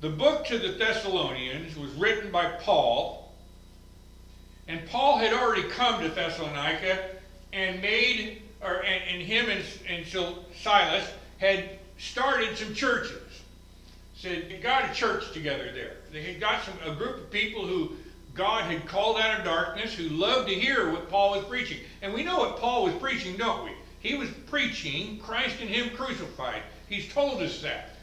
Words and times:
the 0.00 0.08
book 0.08 0.46
to 0.46 0.58
the 0.58 0.72
Thessalonians 0.72 1.76
was 1.76 1.90
written 1.92 2.30
by 2.30 2.46
Paul, 2.60 3.32
and 4.68 4.86
Paul 4.88 5.18
had 5.18 5.32
already 5.32 5.64
come 5.64 6.02
to 6.02 6.08
Thessalonica 6.08 7.10
and 7.52 7.82
made, 7.82 8.42
or 8.60 8.84
and, 8.84 9.02
and 9.10 9.22
him 9.22 9.48
and, 9.48 9.64
and 9.88 10.06
Silas 10.54 11.10
had 11.38 11.78
started 11.98 12.56
some 12.56 12.74
churches. 12.74 13.22
Said 14.14 14.46
they 14.48 14.58
got 14.58 14.90
a 14.90 14.94
church 14.94 15.32
together 15.32 15.70
there. 15.72 15.96
They 16.12 16.22
had 16.22 16.40
got 16.40 16.64
some 16.64 16.74
a 16.84 16.94
group 16.94 17.18
of 17.18 17.30
people 17.30 17.66
who 17.66 17.92
God 18.34 18.64
had 18.64 18.86
called 18.86 19.18
out 19.18 19.38
of 19.38 19.44
darkness 19.44 19.94
who 19.94 20.08
loved 20.08 20.48
to 20.48 20.54
hear 20.54 20.90
what 20.90 21.08
Paul 21.08 21.36
was 21.36 21.44
preaching. 21.44 21.78
And 22.02 22.12
we 22.12 22.22
know 22.22 22.38
what 22.38 22.58
Paul 22.58 22.84
was 22.84 22.94
preaching, 22.94 23.36
don't 23.36 23.64
we? 23.64 23.72
He 24.00 24.16
was 24.16 24.28
preaching 24.46 25.18
Christ 25.18 25.56
and 25.60 25.68
Him 25.68 25.90
crucified. 25.96 26.62
He's 26.88 27.12
told 27.12 27.42
us 27.42 27.62
that. 27.62 27.97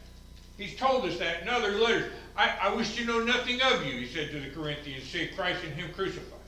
He's 0.57 0.75
told 0.75 1.05
us 1.05 1.17
that 1.19 1.41
in 1.41 1.49
other 1.49 1.71
letters. 1.73 2.11
I, 2.37 2.53
I 2.63 2.75
wish 2.75 2.95
to 2.95 3.05
know 3.05 3.19
nothing 3.19 3.61
of 3.61 3.85
you, 3.85 3.93
he 3.93 4.07
said 4.07 4.31
to 4.31 4.39
the 4.39 4.49
Corinthians, 4.49 5.03
say 5.03 5.27
Christ 5.27 5.63
and 5.63 5.73
Him 5.73 5.91
crucified. 5.93 6.39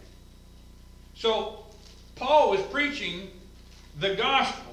So, 1.16 1.66
Paul 2.16 2.52
was 2.52 2.62
preaching 2.62 3.30
the 4.00 4.16
gospel. 4.16 4.64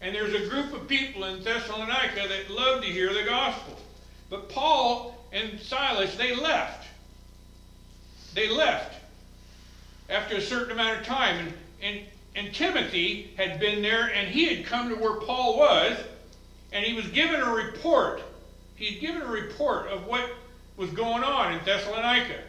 And 0.00 0.14
there's 0.14 0.34
a 0.34 0.48
group 0.48 0.72
of 0.74 0.86
people 0.86 1.24
in 1.24 1.42
Thessalonica 1.42 2.28
that 2.28 2.50
love 2.50 2.82
to 2.82 2.88
hear 2.88 3.12
the 3.12 3.24
gospel. 3.24 3.76
But 4.28 4.48
Paul 4.48 5.16
and 5.32 5.58
Silas, 5.60 6.16
they 6.16 6.34
left. 6.34 6.86
They 8.34 8.48
left 8.48 8.94
after 10.10 10.36
a 10.36 10.40
certain 10.40 10.72
amount 10.72 11.00
of 11.00 11.06
time. 11.06 11.38
And, 11.38 11.54
and, 11.82 12.00
and 12.34 12.54
Timothy 12.54 13.32
had 13.36 13.58
been 13.58 13.82
there, 13.82 14.12
and 14.12 14.28
he 14.28 14.54
had 14.54 14.66
come 14.66 14.90
to 14.90 14.96
where 14.96 15.20
Paul 15.20 15.58
was, 15.58 15.98
and 16.72 16.84
he 16.84 16.92
was 16.92 17.06
given 17.08 17.40
a 17.40 17.50
report. 17.50 18.22
He 18.76 18.92
had 18.92 19.00
given 19.00 19.22
a 19.22 19.26
report 19.26 19.88
of 19.88 20.06
what 20.06 20.28
was 20.76 20.90
going 20.90 21.24
on 21.24 21.54
in 21.54 21.64
Thessalonica. 21.64 22.40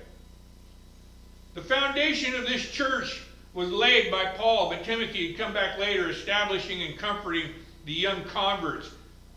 The 1.56 1.62
foundation 1.62 2.36
of 2.36 2.46
this 2.46 2.70
church 2.70 3.24
was 3.54 3.72
laid 3.72 4.12
by 4.12 4.26
Paul, 4.38 4.70
but 4.70 4.84
Timothy 4.84 5.30
had 5.30 5.38
come 5.40 5.54
back 5.54 5.80
later, 5.80 6.10
establishing 6.10 6.84
and 6.84 6.98
comforting 7.00 7.52
the 7.86 7.94
young 7.94 8.24
converts. 8.26 8.92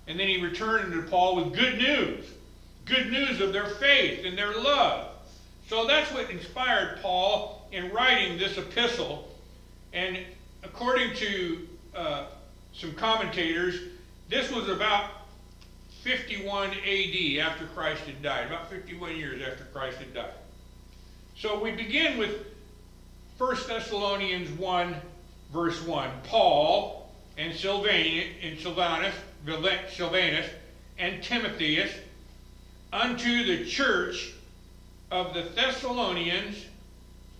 And 0.06 0.18
then 0.18 0.28
he 0.28 0.42
returned 0.42 0.92
to 0.92 1.02
Paul 1.02 1.36
with 1.36 1.54
good 1.54 1.78
news 1.78 2.26
good 2.90 3.10
news 3.10 3.40
of 3.40 3.52
their 3.52 3.66
faith 3.66 4.24
and 4.24 4.36
their 4.36 4.52
love. 4.52 5.08
So 5.68 5.86
that's 5.86 6.12
what 6.12 6.30
inspired 6.30 7.00
Paul 7.00 7.68
in 7.72 7.90
writing 7.92 8.36
this 8.36 8.58
epistle. 8.58 9.28
And 9.92 10.18
according 10.64 11.14
to 11.16 11.68
uh, 11.94 12.24
some 12.72 12.92
commentators, 12.94 13.76
this 14.28 14.50
was 14.50 14.68
about 14.68 15.10
51 16.02 16.70
AD 16.70 17.38
after 17.40 17.66
Christ 17.74 18.02
had 18.02 18.22
died, 18.22 18.46
about 18.46 18.70
51 18.70 19.16
years 19.16 19.42
after 19.46 19.64
Christ 19.64 19.98
had 19.98 20.14
died. 20.14 20.32
So 21.36 21.60
we 21.60 21.72
begin 21.72 22.16
with 22.16 22.46
1 23.36 23.56
Thessalonians 23.68 24.50
1, 24.58 24.96
verse 25.52 25.82
1. 25.82 26.10
Paul 26.24 27.10
and 27.36 27.54
Silvanus, 27.54 28.26
and 28.42 28.58
Silvanus, 28.58 29.14
and 30.98 31.22
Timotheus 31.22 31.92
unto 32.92 33.44
the 33.44 33.64
church 33.66 34.32
of 35.10 35.34
the 35.34 35.42
Thessalonians, 35.42 36.64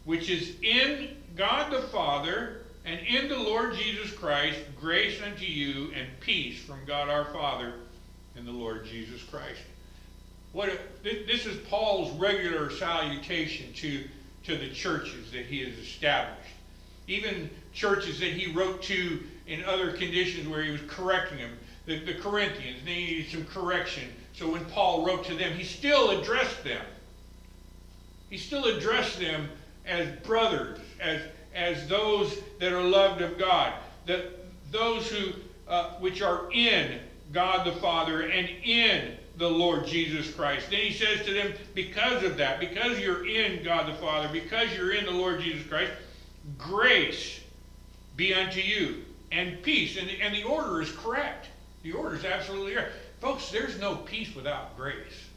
which 0.05 0.29
is 0.29 0.55
in 0.63 1.17
God 1.37 1.73
the 1.73 1.83
Father 1.89 2.63
and 2.85 3.01
in 3.07 3.29
the 3.29 3.39
Lord 3.39 3.75
Jesus 3.75 4.13
Christ, 4.13 4.59
grace 4.81 5.21
unto 5.23 5.45
you 5.45 5.93
and 5.95 6.09
peace 6.21 6.63
from 6.63 6.81
God 6.87 7.09
our 7.09 7.27
Father 7.27 7.75
and 8.37 8.47
the 8.47 8.53
Lord 8.53 8.85
Jesus 8.85 9.23
Christ. 9.23 9.61
What 10.53 10.71
this 11.03 11.47
is 11.47 11.57
Paul's 11.69 12.11
regular 12.19 12.71
salutation 12.71 13.73
to 13.75 14.05
to 14.45 14.57
the 14.57 14.71
churches 14.71 15.31
that 15.33 15.47
he 15.47 15.65
has 15.65 15.79
established. 15.79 16.51
Even 17.07 17.51
churches 17.73 18.21
that 18.21 18.33
he 18.33 18.53
wrote 18.53 18.83
to 18.83 19.21
in 19.47 19.65
other 19.65 19.93
conditions 19.93 20.49
where 20.49 20.63
he 20.63 20.71
was 20.71 20.81
correcting 20.89 21.39
them. 21.39 21.53
The, 21.87 22.05
the 22.05 22.15
Corinthians, 22.15 22.79
they 22.85 22.95
needed 22.95 23.31
some 23.31 23.45
correction. 23.47 24.09
So 24.33 24.51
when 24.51 24.65
Paul 24.67 25.05
wrote 25.05 25.25
to 25.27 25.35
them, 25.35 25.53
he 25.53 25.65
still 25.65 26.21
addressed 26.21 26.63
them. 26.65 26.85
He 28.29 28.39
still 28.39 28.65
addressed 28.65 29.19
them 29.19 29.49
as 29.87 30.09
brothers, 30.21 30.79
as, 31.01 31.21
as 31.55 31.89
those 31.89 32.39
that 32.61 32.73
are 32.73 32.83
loved 32.83 33.23
of 33.23 33.39
God, 33.39 33.75
that 34.07 34.25
those 34.71 35.11
who 35.11 35.33
uh, 35.69 35.95
which 35.99 36.23
are 36.23 36.51
in 36.53 37.01
God 37.33 37.67
the 37.67 37.79
Father 37.81 38.23
and 38.23 38.49
in 38.65 39.17
the 39.37 39.49
Lord 39.49 39.87
Jesus 39.87 40.33
Christ. 40.33 40.71
Then 40.71 40.81
he 40.81 40.93
says 40.93 41.25
to 41.27 41.33
them, 41.33 41.53
because 41.75 42.25
of 42.25 42.37
that, 42.37 42.61
because 42.61 42.99
you're 42.99 43.27
in 43.27 43.63
God 43.65 43.87
the 43.89 43.97
Father, 43.99 44.29
because 44.33 44.73
you're 44.77 44.93
in 44.93 45.07
the 45.07 45.13
Lord 45.13 45.41
Jesus 45.41 45.67
Christ, 45.67 45.93
grace 46.59 47.41
be 48.17 48.35
unto 48.35 48.61
you 48.61 49.05
and 49.33 49.63
peace. 49.63 49.97
And, 49.97 50.11
and 50.21 50.35
the 50.35 50.43
order 50.43 50.83
is 50.83 50.93
correct. 50.93 51.49
The 51.83 51.93
order 51.93 52.17
is 52.17 52.25
absolutely 52.25 52.75
correct. 52.75 52.93
Folks, 53.21 53.51
there's 53.51 53.79
no 53.79 53.97
peace 53.97 54.35
without 54.35 54.77
grace. 54.77 55.29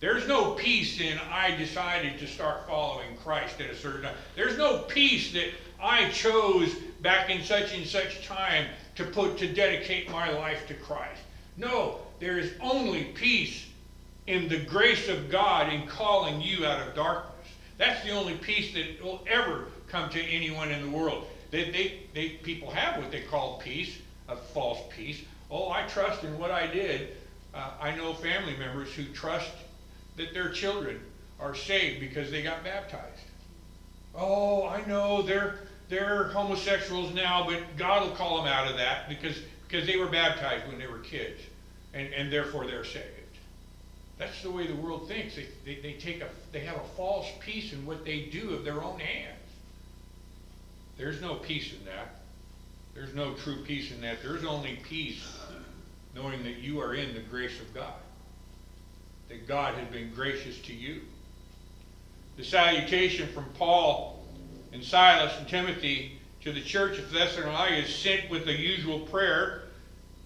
There's 0.00 0.28
no 0.28 0.52
peace 0.52 1.00
in 1.00 1.18
I 1.30 1.56
decided 1.56 2.18
to 2.20 2.26
start 2.26 2.66
following 2.68 3.16
Christ 3.24 3.60
at 3.60 3.70
a 3.70 3.76
certain 3.76 4.02
time. 4.02 4.14
There's 4.36 4.56
no 4.56 4.78
peace 4.78 5.32
that 5.32 5.48
I 5.82 6.08
chose 6.10 6.74
back 7.02 7.30
in 7.30 7.42
such 7.42 7.74
and 7.74 7.84
such 7.84 8.24
time 8.26 8.66
to 8.98 9.04
put 9.04 9.38
to 9.38 9.46
dedicate 9.46 10.10
my 10.10 10.28
life 10.32 10.66
to 10.66 10.74
Christ. 10.74 11.22
No, 11.56 12.00
there 12.18 12.36
is 12.36 12.52
only 12.60 13.04
peace 13.04 13.64
in 14.26 14.48
the 14.48 14.58
grace 14.58 15.08
of 15.08 15.30
God 15.30 15.72
in 15.72 15.86
calling 15.86 16.40
you 16.40 16.66
out 16.66 16.84
of 16.86 16.96
darkness. 16.96 17.46
That's 17.78 18.04
the 18.04 18.10
only 18.10 18.34
peace 18.34 18.74
that 18.74 19.00
will 19.00 19.24
ever 19.30 19.66
come 19.86 20.10
to 20.10 20.20
anyone 20.20 20.72
in 20.72 20.82
the 20.82 20.90
world. 20.90 21.28
They, 21.52 21.70
they, 21.70 22.00
they, 22.12 22.28
people 22.30 22.72
have 22.72 23.00
what 23.00 23.12
they 23.12 23.20
call 23.20 23.60
peace, 23.60 23.96
a 24.28 24.34
false 24.34 24.80
peace. 24.90 25.22
Oh, 25.48 25.70
I 25.70 25.86
trust 25.86 26.24
in 26.24 26.36
what 26.36 26.50
I 26.50 26.66
did. 26.66 27.16
Uh, 27.54 27.70
I 27.80 27.94
know 27.94 28.14
family 28.14 28.56
members 28.56 28.92
who 28.92 29.04
trust 29.04 29.52
that 30.16 30.34
their 30.34 30.50
children 30.50 31.00
are 31.38 31.54
saved 31.54 32.00
because 32.00 32.32
they 32.32 32.42
got 32.42 32.64
baptized. 32.64 33.22
Oh, 34.12 34.66
I 34.66 34.84
know 34.86 35.22
they're 35.22 35.60
they're 35.88 36.24
homosexuals 36.24 37.14
now, 37.14 37.46
but 37.46 37.60
God 37.76 38.02
will 38.02 38.14
call 38.14 38.38
them 38.38 38.46
out 38.46 38.68
of 38.68 38.76
that 38.76 39.08
because 39.08 39.40
because 39.68 39.86
they 39.86 39.96
were 39.96 40.06
baptized 40.06 40.66
when 40.66 40.78
they 40.78 40.86
were 40.86 40.98
kids 40.98 41.40
and, 41.92 42.12
and 42.14 42.32
therefore 42.32 42.66
they're 42.66 42.84
saved. 42.84 43.04
That's 44.16 44.42
the 44.42 44.50
way 44.50 44.66
the 44.66 44.74
world 44.74 45.06
thinks. 45.08 45.36
They, 45.36 45.46
they, 45.64 45.80
they, 45.80 45.92
take 45.92 46.22
a, 46.22 46.28
they 46.52 46.60
have 46.60 46.76
a 46.76 46.84
false 46.96 47.26
peace 47.40 47.72
in 47.72 47.86
what 47.86 48.04
they 48.04 48.22
do 48.22 48.54
of 48.54 48.64
their 48.64 48.82
own 48.82 48.98
hands. 48.98 49.38
There's 50.96 51.20
no 51.20 51.34
peace 51.34 51.72
in 51.72 51.84
that. 51.84 52.16
There's 52.94 53.14
no 53.14 53.34
true 53.34 53.62
peace 53.62 53.92
in 53.92 54.00
that. 54.00 54.22
There's 54.22 54.44
only 54.44 54.80
peace 54.82 55.22
knowing 56.14 56.42
that 56.42 56.56
you 56.56 56.80
are 56.80 56.94
in 56.94 57.14
the 57.14 57.20
grace 57.20 57.60
of 57.60 57.72
God, 57.72 57.92
that 59.28 59.46
God 59.46 59.74
has 59.74 59.86
been 59.88 60.12
gracious 60.14 60.58
to 60.62 60.74
you. 60.74 61.02
The 62.36 62.44
salutation 62.44 63.28
from 63.28 63.44
Paul 63.56 64.17
and 64.72 64.82
Silas 64.82 65.32
and 65.38 65.48
Timothy 65.48 66.18
to 66.42 66.52
the 66.52 66.62
church 66.62 66.98
of 66.98 67.10
Thessalonica 67.10 67.76
is 67.76 67.94
sent 67.94 68.30
with 68.30 68.44
the 68.44 68.56
usual 68.56 69.00
prayer 69.00 69.62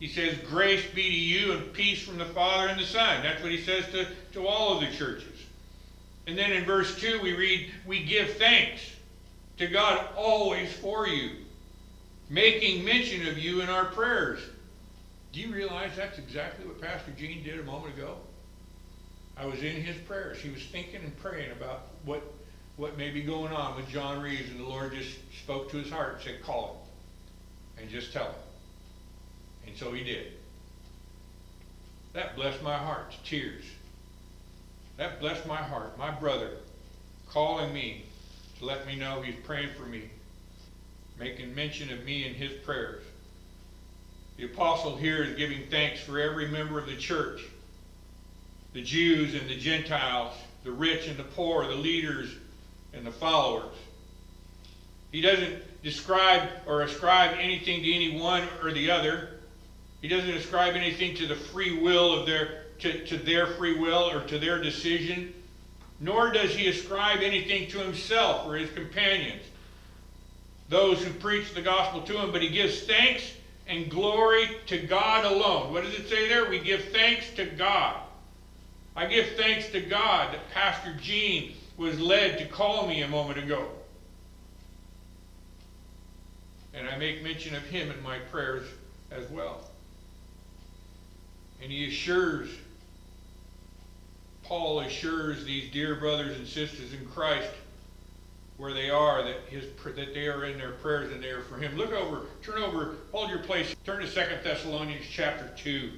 he 0.03 0.09
says, 0.09 0.37
Grace 0.51 0.85
be 0.97 1.05
to 1.05 1.17
you 1.17 1.53
and 1.53 1.73
peace 1.73 2.03
from 2.03 2.19
the 2.19 2.25
Father 2.25 2.67
and 2.67 2.81
the 2.81 2.85
Son. 2.85 3.23
That's 3.23 3.41
what 3.41 3.53
he 3.53 3.63
says 3.63 3.85
to, 3.93 4.09
to 4.33 4.49
all 4.49 4.75
of 4.75 4.81
the 4.81 4.91
churches. 4.97 5.39
And 6.27 6.37
then 6.37 6.51
in 6.51 6.65
verse 6.65 7.01
2, 7.01 7.21
we 7.23 7.35
read, 7.35 7.71
We 7.87 8.03
give 8.03 8.33
thanks 8.33 8.83
to 9.59 9.69
God 9.69 10.09
always 10.17 10.73
for 10.73 11.07
you, 11.07 11.37
making 12.29 12.85
mention 12.85 13.29
of 13.29 13.39
you 13.39 13.61
in 13.61 13.69
our 13.69 13.85
prayers. 13.85 14.41
Do 15.31 15.39
you 15.39 15.55
realize 15.55 15.93
that's 15.95 16.19
exactly 16.19 16.67
what 16.67 16.81
Pastor 16.81 17.13
Gene 17.17 17.45
did 17.45 17.61
a 17.61 17.63
moment 17.63 17.95
ago? 17.95 18.17
I 19.37 19.47
was 19.47 19.63
in 19.63 19.83
his 19.83 19.97
prayers. 19.99 20.39
He 20.39 20.51
was 20.51 20.65
thinking 20.65 21.05
and 21.05 21.17
praying 21.19 21.53
about 21.53 21.83
what, 22.05 22.25
what 22.77 22.97
may 22.97 23.11
be 23.11 23.23
going 23.23 23.53
on 23.53 23.77
with 23.77 23.89
John 23.89 24.23
Reeves, 24.23 24.51
and 24.51 24.61
the 24.61 24.65
Lord 24.65 24.95
just 24.95 25.19
spoke 25.43 25.71
to 25.71 25.77
his 25.77 25.91
heart 25.91 26.15
and 26.15 26.23
said, 26.23 26.43
Call 26.43 26.83
him 27.77 27.83
and 27.83 27.91
just 27.91 28.13
tell 28.13 28.27
him. 28.27 28.35
And 29.67 29.77
so 29.77 29.93
he 29.93 30.03
did. 30.03 30.33
That 32.13 32.37
blessed 32.37 32.63
my 32.63 32.77
heart 32.77 33.13
to 33.13 33.23
tears. 33.25 33.65
That 34.97 35.21
blessed 35.21 35.47
my 35.47 35.57
heart. 35.57 35.97
My 35.99 36.11
brother 36.11 36.51
calling 37.29 37.73
me 37.73 38.05
to 38.59 38.65
let 38.65 38.87
me 38.87 38.97
know 38.97 39.23
he's 39.23 39.35
praying 39.45 39.71
for 39.79 39.85
me, 39.85 40.11
making 41.19 41.55
mention 41.55 41.91
of 41.91 42.05
me 42.05 42.27
in 42.27 42.35
his 42.35 42.53
prayers. 42.65 43.03
The 44.37 44.45
apostle 44.45 44.97
here 44.97 45.23
is 45.23 45.37
giving 45.37 45.67
thanks 45.71 46.01
for 46.01 46.19
every 46.19 46.49
member 46.49 46.79
of 46.79 46.87
the 46.87 46.97
church 46.97 47.43
the 48.73 48.83
Jews 48.83 49.35
and 49.35 49.51
the 49.51 49.57
Gentiles, 49.57 50.35
the 50.65 50.73
rich 50.73 51.07
and 51.07 51.19
the 51.19 51.25
poor, 51.25 51.67
the 51.67 51.75
leaders 51.75 52.35
and 52.95 53.07
the 53.07 53.13
followers. 53.13 53.75
He 55.11 55.21
doesn't 55.21 55.83
describe 55.83 56.49
or 56.67 56.83
ascribe 56.83 57.37
anything 57.39 57.83
to 57.83 57.93
any 57.93 58.19
one 58.19 58.47
or 58.63 58.73
the 58.73 58.91
other. 58.91 59.31
He 60.01 60.09
doesn't 60.09 60.31
ascribe 60.31 60.75
anything 60.75 61.15
to 61.17 61.27
the 61.27 61.37
free 61.37 61.81
will 61.81 62.19
of 62.19 62.27
their 62.27 62.63
to, 62.83 63.05
to 63.07 63.17
their 63.17 63.47
free 63.47 63.79
will 63.79 64.11
or 64.11 64.27
to 64.27 64.39
their 64.39 64.61
decision, 64.61 65.33
nor 66.01 66.33
does 66.33 66.51
he 66.51 66.67
ascribe 66.67 67.21
anything 67.23 67.71
to 67.71 67.79
himself 67.79 68.45
or 68.47 68.57
his 68.57 68.71
companions, 68.73 69.43
those 70.69 71.03
who 71.03 71.13
preach 71.15 71.55
the 71.55 71.63
gospel 71.63 72.03
to 72.03 72.19
him, 72.19 72.33
but 72.33 72.43
he 72.43 72.49
gives 72.49 72.83
thanks 72.83 73.35
and 73.69 73.89
glory 73.89 74.49
to 74.67 74.79
God 74.79 75.25
alone. 75.25 75.73
What 75.73 75.85
does 75.85 75.95
it 75.95 76.09
say 76.09 76.29
there? 76.29 76.51
We 76.51 76.59
give 76.59 76.83
thanks 76.87 77.31
to 77.37 77.47
God. 77.47 78.01
I 78.97 79.07
give 79.07 79.29
thanks 79.37 79.69
to 79.69 79.81
God 79.81 80.35
that 80.35 80.51
Pastor 80.51 80.95
Gene 81.01 81.55
was 81.83 82.01
led 82.01 82.39
to 82.39 82.47
call 82.47 82.87
me 82.87 83.03
a 83.03 83.09
moment 83.09 83.39
ago. 83.39 83.67
And 86.73 86.89
I 86.89 86.97
make 86.97 87.23
mention 87.23 87.55
of 87.55 87.65
him 87.65 87.91
in 87.91 88.03
my 88.03 88.19
prayers 88.19 88.67
as 89.11 89.29
well. 89.29 89.69
And 91.61 91.71
he 91.71 91.89
assures, 91.89 92.49
Paul 94.45 94.81
assures 94.81 95.45
these 95.45 95.71
dear 95.71 95.97
brothers 95.97 96.37
and 96.39 96.47
sisters 96.47 96.93
in 96.93 97.05
Christ 97.07 97.51
where 98.59 98.73
they 98.73 98.91
are 98.91 99.25
that 99.25 99.41
his 99.49 99.65
that 99.85 100.15
they 100.15 100.29
are 100.29 100.45
in 100.45 100.59
their 100.59 100.73
prayers 100.73 101.13
and 101.13 101.23
they 101.23 101.31
are 101.31 101.43
for 101.43 101.57
him. 101.57 101.77
Look 101.77 101.93
over, 101.93 102.27
turn 102.43 102.63
over, 102.63 102.95
hold 103.11 103.29
your 103.29 103.41
place, 103.41 103.75
turn 103.85 104.01
to 104.01 104.07
Second 104.07 104.39
Thessalonians 104.45 105.05
chapter 105.11 105.51
2. 105.57 105.91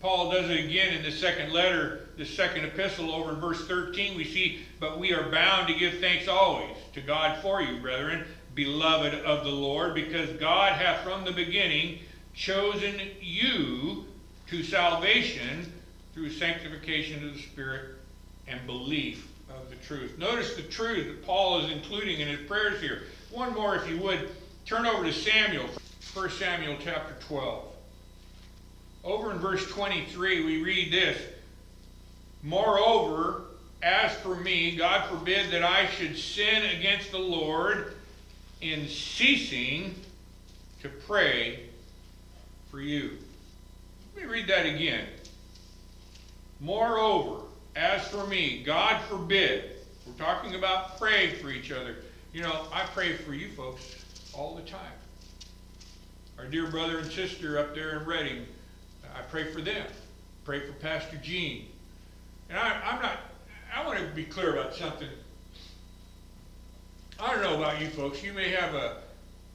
Paul 0.00 0.30
does 0.30 0.48
it 0.48 0.64
again 0.64 0.94
in 0.94 1.02
the 1.02 1.10
second 1.10 1.52
letter, 1.52 2.05
the 2.16 2.24
second 2.24 2.64
epistle, 2.64 3.12
over 3.12 3.30
in 3.30 3.40
verse 3.40 3.66
13. 3.66 4.16
We 4.16 4.24
see, 4.24 4.60
But 4.80 4.98
we 4.98 5.12
are 5.12 5.30
bound 5.30 5.68
to 5.68 5.74
give 5.74 5.98
thanks 5.98 6.28
always 6.28 6.76
to 6.94 7.00
God 7.00 7.42
for 7.42 7.60
you, 7.60 7.80
brethren, 7.80 8.24
beloved 8.54 9.14
of 9.14 9.44
the 9.44 9.50
Lord, 9.50 9.94
because 9.94 10.30
God 10.40 10.72
hath 10.72 11.02
from 11.02 11.24
the 11.24 11.32
beginning 11.32 12.00
chosen 12.34 13.00
you 13.20 14.06
to 14.48 14.62
salvation 14.62 15.72
through 16.14 16.30
sanctification 16.30 17.26
of 17.26 17.34
the 17.34 17.40
Spirit 17.40 17.96
and 18.48 18.64
belief 18.66 19.28
of 19.50 19.68
the 19.70 19.76
truth. 19.76 20.18
Notice 20.18 20.54
the 20.56 20.62
truth 20.62 21.06
that 21.06 21.26
Paul 21.26 21.60
is 21.60 21.70
including 21.70 22.20
in 22.20 22.28
his 22.28 22.46
prayers 22.46 22.80
here. 22.80 23.02
One 23.30 23.54
more, 23.54 23.76
if 23.76 23.88
you 23.88 23.98
would. 24.00 24.30
Turn 24.64 24.86
over 24.86 25.04
to 25.04 25.12
Samuel, 25.12 25.66
1 26.14 26.30
Samuel 26.30 26.76
chapter 26.82 27.14
12. 27.26 27.64
Over 29.04 29.30
in 29.30 29.38
verse 29.38 29.68
23, 29.70 30.44
we 30.44 30.62
read 30.62 30.92
this 30.92 31.20
Moreover, 32.42 33.42
as 33.82 34.12
for 34.16 34.36
me, 34.36 34.76
God 34.76 35.08
forbid 35.08 35.50
that 35.50 35.62
I 35.62 35.86
should 35.86 36.16
sin 36.16 36.64
against 36.78 37.10
the 37.10 37.18
Lord 37.18 37.94
in 38.60 38.88
ceasing 38.88 39.94
to 40.82 40.88
pray 40.88 41.60
for 42.70 42.80
you. 42.80 43.18
Let 44.14 44.24
me 44.24 44.30
read 44.30 44.48
that 44.48 44.66
again. 44.66 45.06
Moreover, 46.60 47.42
as 47.74 48.06
for 48.08 48.26
me, 48.26 48.62
God 48.64 49.02
forbid, 49.08 49.72
we're 50.06 50.14
talking 50.14 50.54
about 50.54 50.98
praying 50.98 51.36
for 51.36 51.50
each 51.50 51.70
other. 51.70 51.96
You 52.32 52.42
know, 52.42 52.66
I 52.72 52.86
pray 52.94 53.14
for 53.14 53.34
you 53.34 53.50
folks 53.50 54.04
all 54.32 54.54
the 54.54 54.62
time. 54.62 54.80
Our 56.38 56.46
dear 56.46 56.66
brother 56.70 56.98
and 56.98 57.10
sister 57.10 57.58
up 57.58 57.74
there 57.74 57.98
in 57.98 58.06
Reading, 58.06 58.46
I 59.14 59.22
pray 59.22 59.52
for 59.52 59.60
them. 59.60 59.86
Pray 60.44 60.60
for 60.60 60.72
Pastor 60.74 61.16
Gene. 61.22 61.68
And 62.48 62.58
I, 62.58 62.80
I'm 62.84 63.02
not, 63.02 63.18
I 63.74 63.86
want 63.86 63.98
to 63.98 64.05
be 64.16 64.24
clear 64.24 64.54
about 64.54 64.74
something. 64.74 65.08
I 67.20 67.34
don't 67.34 67.42
know 67.42 67.56
about 67.56 67.80
you 67.82 67.88
folks. 67.88 68.22
You 68.22 68.32
may 68.32 68.48
have 68.50 68.74
a 68.74 68.96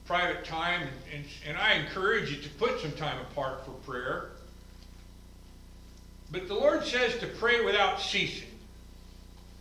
private 0.06 0.44
time, 0.44 0.82
and, 0.82 0.90
and, 1.12 1.24
and 1.48 1.56
I 1.58 1.74
encourage 1.74 2.30
you 2.30 2.40
to 2.40 2.48
put 2.50 2.80
some 2.80 2.92
time 2.92 3.18
apart 3.20 3.64
for 3.64 3.72
prayer. 3.90 4.30
But 6.30 6.46
the 6.46 6.54
Lord 6.54 6.84
says 6.84 7.18
to 7.18 7.26
pray 7.26 7.64
without 7.64 8.00
ceasing. 8.00 8.48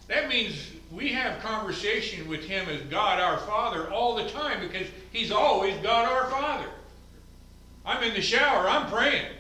That 0.08 0.30
means 0.30 0.56
we 0.92 1.10
have 1.10 1.42
conversation 1.42 2.28
with 2.28 2.44
Him 2.44 2.70
as 2.70 2.82
God 2.84 3.20
our 3.20 3.40
Father 3.40 3.90
all 3.92 4.16
the 4.16 4.30
time 4.30 4.62
because 4.62 4.88
He's 5.12 5.32
always 5.32 5.76
God 5.78 6.08
our 6.08 6.30
Father. 6.30 6.70
I'm 7.86 8.04
in 8.04 8.14
the 8.14 8.22
shower, 8.22 8.70
I'm 8.70 8.90
praying. 8.90 9.32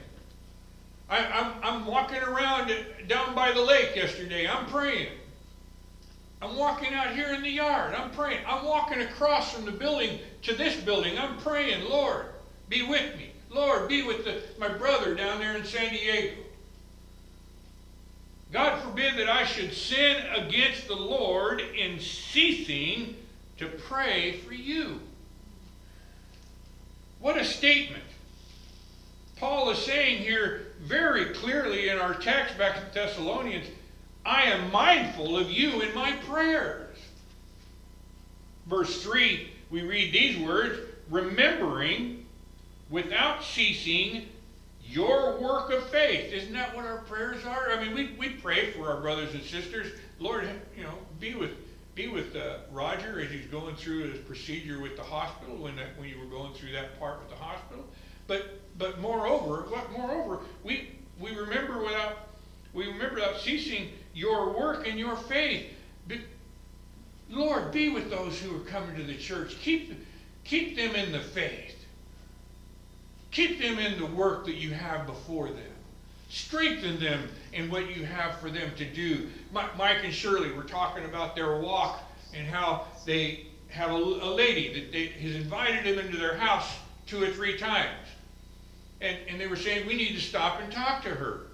I, 1.07 1.53
am 1.63 1.85
walking 1.85 2.21
around 2.23 2.73
down 3.07 3.35
by 3.35 3.51
the 3.51 3.61
lake 3.61 3.95
yesterday. 3.95 4.47
I'm 4.47 4.65
praying. 4.67 5.09
I'm 6.41 6.55
walking 6.55 6.93
out 6.93 7.13
here 7.13 7.33
in 7.33 7.43
the 7.43 7.49
yard. 7.49 7.93
I'm 7.93 8.09
praying. 8.11 8.43
I'm 8.47 8.65
walking 8.65 9.01
across 9.01 9.53
from 9.53 9.65
the 9.65 9.71
building 9.71 10.19
to 10.43 10.55
this 10.55 10.75
building. 10.75 11.17
I'm 11.17 11.38
praying, 11.38 11.88
Lord, 11.88 12.25
be 12.67 12.81
with 12.81 13.15
me. 13.17 13.31
Lord, 13.51 13.88
be 13.88 14.01
with 14.01 14.23
the, 14.23 14.41
my 14.59 14.69
brother 14.69 15.13
down 15.13 15.39
there 15.39 15.55
in 15.55 15.65
San 15.65 15.91
Diego. 15.91 16.35
God 18.51 18.81
forbid 18.81 19.17
that 19.17 19.29
I 19.29 19.45
should 19.45 19.73
sin 19.73 20.23
against 20.35 20.88
the 20.88 20.95
Lord 20.95 21.61
in 21.61 21.99
ceasing 21.99 23.15
to 23.57 23.67
pray 23.67 24.39
for 24.39 24.53
you. 24.53 24.99
What 27.19 27.37
a 27.37 27.45
statement. 27.45 28.03
Paul 29.37 29.69
is 29.69 29.77
saying 29.77 30.23
here 30.23 30.73
very 30.81 31.33
clearly 31.33 31.89
in 31.89 31.99
our 31.99 32.13
text 32.13 32.57
back 32.57 32.77
in 32.77 32.83
Thessalonians 32.94 33.67
I 34.25 34.44
am 34.44 34.71
mindful 34.71 35.38
of 35.38 35.50
you 35.50 35.81
in 35.81 35.94
my 35.95 36.12
prayers. 36.27 36.97
Verse 38.68 39.01
3, 39.03 39.51
we 39.69 39.81
read 39.81 40.13
these 40.13 40.38
words 40.39 40.79
remembering 41.09 42.25
without 42.89 43.44
ceasing 43.44 44.27
your 44.83 45.39
work 45.39 45.71
of 45.71 45.89
faith. 45.89 46.31
Isn't 46.31 46.53
that 46.53 46.75
what 46.75 46.85
our 46.85 47.00
prayers 47.00 47.45
are? 47.45 47.71
I 47.71 47.83
mean, 47.83 47.95
we, 47.95 48.15
we 48.19 48.29
pray 48.35 48.71
for 48.71 48.89
our 48.89 49.01
brothers 49.01 49.33
and 49.33 49.44
sisters. 49.44 49.88
Lord, 50.19 50.47
you 50.77 50.83
know, 50.83 50.97
be 51.19 51.35
with 51.35 51.51
be 51.94 52.07
with 52.07 52.38
uh, 52.38 52.59
Roger 52.71 53.19
as 53.19 53.29
he's 53.29 53.47
going 53.47 53.75
through 53.75 54.12
his 54.12 54.19
procedure 54.19 54.79
with 54.79 54.95
the 54.95 55.03
hospital 55.03 55.57
when 55.57 55.75
that, 55.75 55.97
when 55.97 56.07
you 56.07 56.18
were 56.18 56.25
going 56.25 56.53
through 56.53 56.71
that 56.71 56.97
part 56.97 57.19
with 57.19 57.29
the 57.29 57.35
hospital. 57.35 57.85
But 58.27 58.62
but 58.77 59.00
moreover, 59.00 59.65
what 59.69 59.91
moreover, 59.91 60.39
we 60.63 61.00
we 61.19 61.31
remember 61.35 61.83
without 61.83 62.29
we 62.73 62.88
remember 62.88 63.15
without 63.15 63.39
ceasing 63.41 63.89
your 64.13 64.57
work 64.57 64.87
and 64.87 64.99
your 64.99 65.15
faith. 65.15 65.67
Be, 66.07 66.21
Lord, 67.29 67.71
be 67.71 67.89
with 67.89 68.09
those 68.09 68.39
who 68.39 68.55
are 68.55 68.65
coming 68.65 68.95
to 68.95 69.03
the 69.03 69.17
church. 69.17 69.55
Keep 69.61 69.93
keep 70.43 70.75
them 70.75 70.95
in 70.95 71.11
the 71.11 71.19
faith. 71.19 71.75
Keep 73.31 73.61
them 73.61 73.79
in 73.79 73.97
the 73.97 74.05
work 74.05 74.45
that 74.45 74.55
you 74.55 74.71
have 74.71 75.05
before 75.05 75.47
them. 75.47 75.63
Strengthen 76.29 76.99
them 76.99 77.29
in 77.53 77.69
what 77.69 77.95
you 77.95 78.06
have 78.06 78.37
for 78.39 78.49
them 78.49 78.71
to 78.77 78.85
do. 78.85 79.30
Mike 79.51 80.03
and 80.03 80.13
Shirley 80.13 80.51
were 80.51 80.63
talking 80.63 81.06
about 81.06 81.35
their 81.35 81.59
walk 81.59 82.03
and 82.33 82.47
how 82.47 82.87
they 83.06 83.47
have 83.69 83.91
a, 83.91 83.95
a 83.95 84.31
lady 84.33 84.73
that 84.73 84.91
they, 84.91 85.07
has 85.07 85.35
invited 85.35 85.85
them 85.85 86.06
into 86.06 86.18
their 86.18 86.35
house 86.35 86.77
two 87.07 87.23
or 87.23 87.31
three 87.31 87.57
times. 87.57 88.07
And, 88.99 89.18
and 89.27 89.39
they 89.39 89.47
were 89.47 89.56
saying, 89.56 89.87
we 89.87 89.95
need 89.95 90.13
to 90.13 90.21
stop 90.21 90.61
and 90.61 90.71
talk 90.71 91.03
to 91.03 91.09
her. 91.09 91.47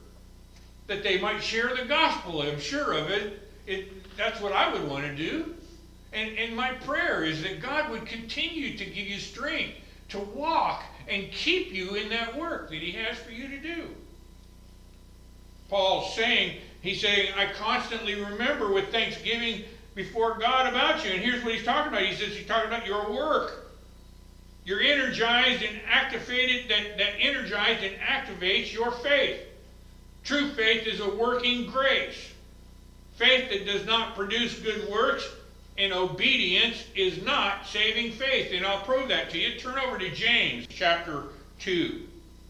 That 0.88 1.04
they 1.04 1.20
might 1.20 1.44
share 1.44 1.76
the 1.76 1.86
gospel. 1.86 2.42
I'm 2.42 2.60
sure 2.60 2.94
of 2.94 3.10
it. 3.10 3.42
it 3.66 4.16
that's 4.18 4.42
what 4.42 4.54
I 4.54 4.72
would 4.72 4.88
want 4.88 5.06
to 5.06 5.16
do. 5.16 5.54
And, 6.14 6.38
and 6.38 6.56
my 6.56 6.72
prayer 6.72 7.24
is 7.24 7.44
that 7.44 7.62
God 7.62 7.92
would 7.92 8.06
continue 8.06 8.78
to 8.78 8.86
give 8.86 9.08
you 9.08 9.20
strength 9.20 9.76
to 10.10 10.20
walk 10.20 10.84
and 11.08 11.32
keep 11.32 11.74
you 11.74 11.96
in 11.96 12.10
that 12.10 12.38
work 12.38 12.70
that 12.70 12.82
He 12.82 12.92
has 12.94 13.18
for 13.18 13.32
you 13.32 13.48
to 13.50 13.60
do. 13.60 13.90
Paul's 15.70 16.16
saying, 16.16 16.60
he's 16.82 17.02
saying, 17.02 17.34
I 17.36 17.52
constantly 17.54 18.16
remember 18.16 18.72
with 18.72 18.90
thanksgiving 18.90 19.64
before 19.96 20.38
God 20.38 20.68
about 20.68 21.04
you. 21.04 21.12
And 21.12 21.22
here's 21.22 21.44
what 21.44 21.54
he's 21.54 21.66
talking 21.66 21.92
about. 21.92 22.06
He 22.06 22.16
says 22.16 22.36
he's 22.36 22.48
talking 22.48 22.68
about 22.68 22.86
your 22.86 23.12
work. 23.12 23.74
You're 24.64 24.82
energized 24.82 25.64
and 25.64 25.80
activated, 25.88 26.70
that, 26.70 26.98
that 26.98 27.14
energized 27.20 27.84
and 27.84 27.96
activates 27.98 28.72
your 28.74 28.92
faith. 28.92 29.42
True 30.28 30.50
faith 30.50 30.86
is 30.86 31.00
a 31.00 31.10
working 31.10 31.66
grace. 31.68 32.34
Faith 33.16 33.50
that 33.50 33.66
does 33.66 33.86
not 33.86 34.14
produce 34.14 34.60
good 34.60 34.90
works 34.90 35.26
and 35.78 35.94
obedience 35.94 36.84
is 36.96 37.24
not 37.24 37.66
saving 37.66 38.12
faith. 38.12 38.52
And 38.52 38.66
I'll 38.66 38.82
prove 38.82 39.08
that 39.08 39.30
to 39.30 39.40
you. 39.40 39.58
Turn 39.58 39.80
over 39.80 39.98
to 39.98 40.12
James 40.12 40.68
chapter 40.70 41.30
2. 41.60 42.02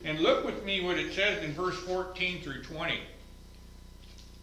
And 0.05 0.19
look 0.19 0.43
with 0.43 0.65
me 0.65 0.81
what 0.81 0.97
it 0.97 1.13
says 1.13 1.43
in 1.43 1.53
verse 1.53 1.77
14 1.83 2.41
through 2.41 2.63
20. 2.63 2.99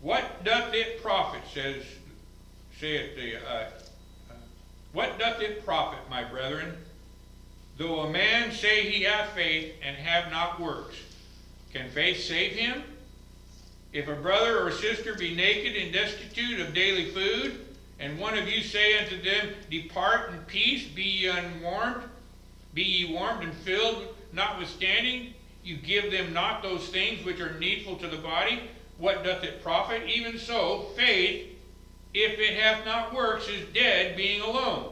What 0.00 0.44
doth 0.44 0.72
it 0.72 1.02
profit, 1.02 1.40
says, 1.52 1.82
saith 2.78 3.16
the, 3.16 3.36
uh, 3.36 3.70
uh, 4.30 4.34
what 4.92 5.18
doth 5.18 5.40
it 5.40 5.64
profit, 5.64 5.98
my 6.08 6.22
brethren, 6.22 6.76
Though 7.76 8.02
a 8.02 8.10
man 8.10 8.52
say 8.52 8.88
he 8.88 9.02
hath 9.02 9.30
faith 9.30 9.74
and 9.82 9.96
have 9.96 10.30
not 10.30 10.60
works, 10.60 10.94
can 11.72 11.90
faith 11.90 12.22
save 12.22 12.52
him? 12.52 12.84
If 13.94 14.08
a 14.08 14.14
brother 14.14 14.58
or 14.58 14.72
sister 14.72 15.14
be 15.14 15.36
naked 15.36 15.76
and 15.76 15.92
destitute 15.92 16.58
of 16.58 16.74
daily 16.74 17.10
food, 17.10 17.64
and 18.00 18.18
one 18.18 18.36
of 18.36 18.48
you 18.48 18.60
say 18.60 18.98
unto 18.98 19.22
them, 19.22 19.50
Depart 19.70 20.32
in 20.32 20.38
peace, 20.48 20.84
be 20.88 21.04
ye 21.04 21.28
unwarmed, 21.28 22.02
be 22.74 22.82
ye 22.82 23.14
warmed 23.14 23.44
and 23.44 23.54
filled, 23.54 24.08
notwithstanding, 24.32 25.32
you 25.62 25.76
give 25.76 26.10
them 26.10 26.32
not 26.32 26.60
those 26.60 26.88
things 26.88 27.24
which 27.24 27.38
are 27.38 27.56
needful 27.60 27.94
to 27.98 28.08
the 28.08 28.16
body, 28.16 28.62
what 28.98 29.22
doth 29.22 29.44
it 29.44 29.62
profit? 29.62 30.02
Even 30.08 30.40
so, 30.40 30.86
faith, 30.96 31.56
if 32.12 32.36
it 32.40 32.58
hath 32.58 32.84
not 32.84 33.14
works, 33.14 33.46
is 33.46 33.64
dead, 33.72 34.16
being 34.16 34.40
alone. 34.40 34.90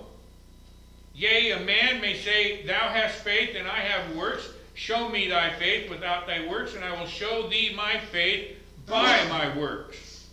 Yea, 1.13 1.51
a 1.51 1.61
man 1.61 2.01
may 2.01 2.17
say, 2.17 2.65
Thou 2.65 2.89
hast 2.89 3.17
faith, 3.17 3.57
and 3.57 3.67
I 3.67 3.81
have 3.81 4.15
works. 4.15 4.49
Show 4.75 5.09
me 5.09 5.29
thy 5.29 5.51
faith 5.51 5.91
without 5.91 6.29
thy 6.29 6.47
works, 6.47 6.75
and 6.75 6.85
I 6.85 6.99
will 6.99 7.09
show 7.09 7.49
thee 7.49 7.75
my 7.77 7.99
faith 7.99 8.59
by 8.87 9.27
my 9.29 9.57
works. 9.57 10.29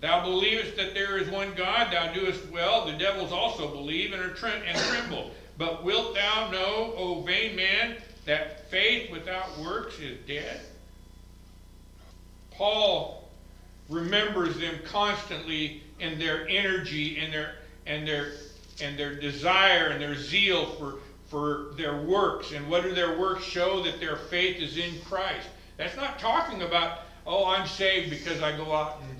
Thou 0.00 0.22
believest 0.22 0.76
that 0.76 0.92
there 0.92 1.16
is 1.16 1.28
one 1.30 1.54
God, 1.54 1.90
thou 1.90 2.12
doest 2.12 2.46
well. 2.52 2.84
The 2.84 2.92
devils 2.92 3.32
also 3.32 3.68
believe 3.68 4.12
and, 4.12 4.22
are 4.22 4.34
trem- 4.34 4.62
and 4.66 4.76
tremble. 4.76 5.30
But 5.56 5.84
wilt 5.84 6.14
thou 6.14 6.50
know, 6.50 6.92
O 6.96 7.22
vain 7.22 7.56
man, 7.56 7.96
that 8.26 8.70
faith 8.70 9.10
without 9.10 9.58
works 9.58 9.98
is 9.98 10.18
dead? 10.26 10.60
Paul 12.50 13.28
remembers 13.88 14.58
them 14.58 14.78
constantly 14.84 15.82
in 16.00 16.18
their 16.18 16.48
energy 16.48 17.18
and 17.18 17.32
their 17.32 17.54
and 17.86 18.06
their 18.06 18.32
and 18.82 18.98
their 18.98 19.14
desire 19.14 19.88
and 19.88 20.00
their 20.00 20.16
zeal 20.16 20.66
for 20.66 20.96
for 21.28 21.74
their 21.76 21.96
works. 22.02 22.52
And 22.52 22.68
what 22.68 22.82
do 22.82 22.94
their 22.94 23.18
works 23.18 23.44
show? 23.44 23.82
That 23.82 24.00
their 24.00 24.16
faith 24.16 24.60
is 24.60 24.76
in 24.76 25.00
Christ. 25.02 25.48
That's 25.76 25.96
not 25.96 26.18
talking 26.18 26.62
about, 26.62 27.00
oh, 27.26 27.46
I'm 27.46 27.66
saved 27.66 28.10
because 28.10 28.42
I 28.42 28.56
go 28.56 28.72
out 28.74 29.00
and 29.02 29.18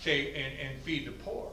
say 0.00 0.28
and, 0.34 0.58
and 0.58 0.78
feed 0.80 1.06
the 1.06 1.12
poor. 1.12 1.50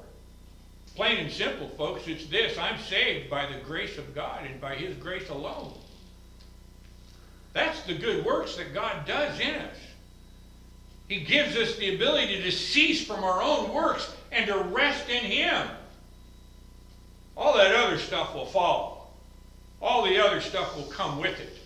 Plain 0.95 1.17
and 1.19 1.31
simple, 1.31 1.69
folks, 1.69 2.07
it's 2.07 2.25
this. 2.27 2.57
I'm 2.57 2.79
saved 2.79 3.29
by 3.29 3.45
the 3.45 3.59
grace 3.59 3.97
of 3.97 4.13
God 4.13 4.45
and 4.45 4.59
by 4.59 4.75
His 4.75 4.95
grace 4.97 5.29
alone. 5.29 5.73
That's 7.53 7.81
the 7.83 7.93
good 7.93 8.25
works 8.25 8.57
that 8.57 8.73
God 8.73 9.05
does 9.05 9.39
in 9.39 9.55
us. 9.55 9.75
He 11.07 11.21
gives 11.21 11.55
us 11.55 11.75
the 11.77 11.95
ability 11.95 12.41
to 12.43 12.51
cease 12.51 13.05
from 13.05 13.23
our 13.23 13.41
own 13.41 13.73
works 13.73 14.13
and 14.31 14.45
to 14.47 14.59
rest 14.59 15.09
in 15.09 15.23
Him. 15.23 15.67
All 17.35 17.55
that 17.55 17.73
other 17.73 17.97
stuff 17.97 18.35
will 18.35 18.45
follow. 18.45 19.03
All 19.81 20.03
the 20.03 20.23
other 20.23 20.41
stuff 20.41 20.75
will 20.75 20.91
come 20.91 21.19
with 21.19 21.39
it. 21.39 21.57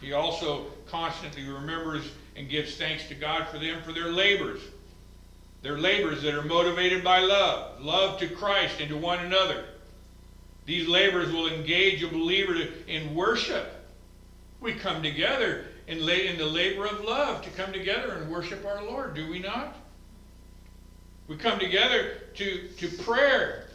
He 0.00 0.12
also 0.12 0.66
constantly 0.90 1.48
remembers 1.48 2.04
and 2.36 2.48
gives 2.48 2.76
thanks 2.76 3.06
to 3.08 3.14
God 3.14 3.48
for 3.48 3.58
them 3.58 3.82
for 3.82 3.92
their 3.92 4.10
labors. 4.10 4.60
Their 5.62 5.78
labors 5.78 6.22
that 6.22 6.34
are 6.34 6.42
motivated 6.42 7.04
by 7.04 7.20
love, 7.20 7.82
love 7.82 8.18
to 8.20 8.28
Christ 8.28 8.80
and 8.80 8.88
to 8.88 8.96
one 8.96 9.18
another. 9.18 9.64
These 10.64 10.88
labors 10.88 11.32
will 11.32 11.48
engage 11.48 12.02
a 12.02 12.08
believer 12.08 12.56
in 12.86 13.14
worship. 13.14 13.66
We 14.60 14.74
come 14.74 15.02
together 15.02 15.66
in, 15.86 15.98
in 16.08 16.38
the 16.38 16.46
labor 16.46 16.86
of 16.86 17.04
love 17.04 17.42
to 17.42 17.50
come 17.50 17.72
together 17.72 18.12
and 18.12 18.30
worship 18.30 18.64
our 18.64 18.84
Lord, 18.84 19.14
do 19.14 19.28
we 19.28 19.38
not? 19.38 19.76
We 21.26 21.36
come 21.36 21.58
together 21.58 22.12
to, 22.36 22.68
to 22.78 22.88
prayer 23.02 23.68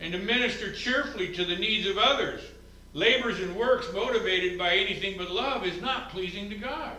and 0.00 0.12
to 0.12 0.18
minister 0.18 0.72
cheerfully 0.72 1.32
to 1.34 1.44
the 1.44 1.56
needs 1.56 1.86
of 1.86 1.98
others. 1.98 2.42
Labors 2.94 3.38
and 3.40 3.54
works 3.56 3.86
motivated 3.92 4.58
by 4.58 4.76
anything 4.76 5.18
but 5.18 5.30
love 5.30 5.66
is 5.66 5.80
not 5.80 6.10
pleasing 6.10 6.48
to 6.50 6.56
God. 6.56 6.96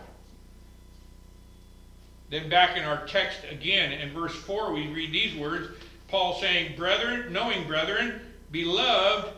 Then 2.30 2.48
back 2.48 2.76
in 2.76 2.84
our 2.84 3.06
text 3.06 3.40
again, 3.50 3.92
in 3.92 4.12
verse 4.12 4.34
4, 4.34 4.72
we 4.72 4.86
read 4.88 5.12
these 5.12 5.34
words 5.36 5.68
Paul 6.08 6.40
saying, 6.40 6.76
Brethren, 6.76 7.32
knowing 7.32 7.66
brethren, 7.66 8.20
beloved 8.50 9.32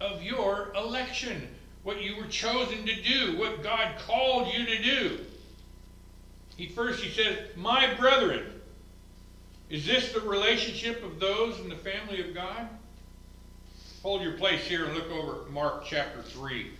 of 0.00 0.22
your 0.22 0.72
election 0.76 1.48
what 1.82 2.02
you 2.02 2.16
were 2.16 2.26
chosen 2.26 2.86
to 2.86 3.02
do, 3.02 3.38
what 3.38 3.62
God 3.62 3.96
called 3.98 4.52
you 4.52 4.66
to 4.66 4.82
do. 4.82 5.18
He 6.56 6.68
first 6.68 7.02
he 7.02 7.10
says, 7.10 7.38
"My 7.56 7.94
brethren." 7.94 8.60
Is 9.68 9.86
this 9.86 10.12
the 10.12 10.20
relationship 10.20 11.02
of 11.02 11.18
those 11.18 11.58
in 11.58 11.68
the 11.68 11.76
family 11.76 12.20
of 12.20 12.34
God? 12.34 12.68
Hold 14.02 14.22
your 14.22 14.32
place 14.32 14.62
here 14.62 14.84
and 14.84 14.94
look 14.94 15.10
over 15.10 15.48
Mark 15.50 15.84
chapter 15.86 16.22
3. 16.22 16.70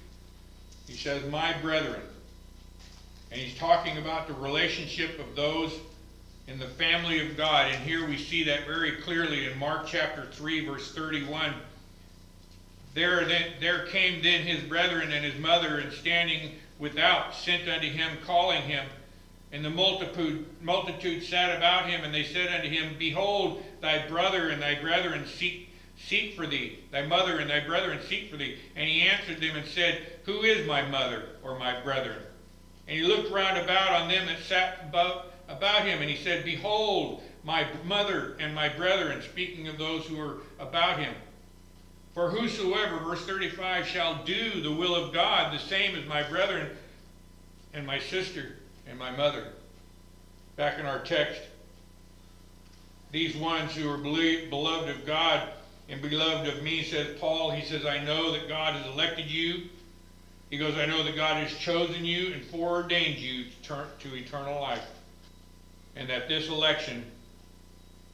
He 0.89 0.95
says, 0.95 1.25
"My 1.31 1.53
brethren." 1.55 2.03
And 3.31 3.41
he's 3.41 3.57
talking 3.57 3.97
about 3.99 4.27
the 4.27 4.35
relationship 4.35 5.19
of 5.19 5.35
those 5.37 5.73
in 6.49 6.59
the 6.59 6.69
family 6.69 7.25
of 7.25 7.37
God. 7.37 7.73
And 7.73 7.83
here 7.85 8.07
we 8.07 8.19
see 8.19 8.45
that 8.45 8.67
very 8.67 8.93
clearly 9.03 9.47
in 9.47 9.59
Mark 9.59 9.87
chapter 9.87 10.27
3 10.33 10.67
verse 10.67 10.93
31 10.93 11.55
there, 12.95 13.25
then, 13.25 13.53
there 13.61 13.87
came 13.87 14.23
then 14.23 14.43
his 14.43 14.63
brethren 14.65 15.13
and 15.13 15.25
his 15.25 15.41
mother, 15.41 15.79
and 15.79 15.93
standing 15.93 16.53
without, 16.79 17.35
sent 17.35 17.69
unto 17.69 17.91
him, 17.91 18.19
calling 18.27 18.63
him. 18.63 18.85
And 19.51 19.65
the 19.65 19.71
multitude, 19.71 20.47
multitude 20.63 21.23
sat 21.23 21.57
about 21.57 21.89
him, 21.89 22.05
and 22.05 22.15
they 22.15 22.25
said 22.25 22.53
unto 22.53 22.69
him, 22.69 22.97
Behold, 22.99 23.63
thy 23.81 24.07
brother 24.09 24.51
and 24.51 24.61
thy 24.61 24.75
brethren 24.75 25.27
seek, 25.27 25.71
seek 26.07 26.35
for 26.35 26.47
thee. 26.47 26.79
Thy 26.91 27.03
mother 27.07 27.39
and 27.39 27.49
thy 27.49 27.61
brethren 27.61 28.01
seek 28.09 28.31
for 28.31 28.37
thee. 28.37 28.59
And 28.77 28.89
he 28.89 29.03
answered 29.03 29.41
them 29.41 29.57
and 29.57 29.67
said, 29.67 30.01
Who 30.25 30.43
is 30.43 30.67
my 30.67 30.83
mother 30.83 31.25
or 31.43 31.59
my 31.59 31.81
brethren? 31.81 32.23
And 32.89 32.99
he 32.99 33.05
looked 33.05 33.31
round 33.31 33.59
about 33.59 33.93
on 33.93 34.09
them 34.09 34.27
that 34.27 34.41
sat 34.41 34.87
about, 34.89 35.33
about 35.49 35.87
him, 35.87 36.01
and 36.01 36.11
he 36.11 36.23
said, 36.23 36.45
Behold, 36.45 37.23
my 37.45 37.67
mother 37.85 38.37
and 38.39 38.55
my 38.55 38.69
brethren, 38.69 39.23
speaking 39.23 39.69
of 39.69 39.79
those 39.79 40.05
who 40.05 40.17
were 40.17 40.39
about 40.59 40.99
him. 40.99 41.15
For 42.15 42.31
whosoever, 42.31 42.99
verse 42.99 43.25
35, 43.25 43.87
shall 43.87 44.23
do 44.25 44.61
the 44.61 44.73
will 44.73 44.95
of 44.95 45.15
God, 45.15 45.53
the 45.53 45.59
same 45.59 45.97
as 45.97 46.07
my 46.07 46.23
brethren 46.23 46.69
and 47.73 47.87
my 47.87 47.99
sister 47.99 48.57
and 48.87 48.99
my 48.99 49.11
mother. 49.11 49.47
Back 50.57 50.79
in 50.79 50.85
our 50.85 50.99
text, 50.99 51.41
these 53.11 53.35
ones 53.37 53.73
who 53.73 53.91
are 53.91 53.97
beloved 53.97 54.91
of 54.91 55.07
God 55.07 55.49
and 55.89 56.01
beloved 56.01 56.49
of 56.49 56.63
me, 56.63 56.83
says 56.85 57.19
Paul, 57.19 57.51
he 57.51 57.65
says, 57.65 57.85
I 57.85 58.03
know 58.03 58.33
that 58.33 58.49
God 58.49 58.75
has 58.75 58.87
elected 58.87 59.27
you. 59.27 59.65
He 60.51 60.59
goes, 60.59 60.77
I 60.77 60.87
know 60.87 61.03
that 61.03 61.17
God 61.17 61.43
has 61.43 61.57
chosen 61.59 62.05
you 62.05 62.33
and 62.33 62.45
foreordained 62.45 63.19
you 63.19 63.47
to 63.65 63.87
to 64.01 64.15
eternal 64.15 64.61
life. 64.61 64.87
And 65.97 66.09
that 66.09 66.29
this 66.29 66.49
election 66.49 67.05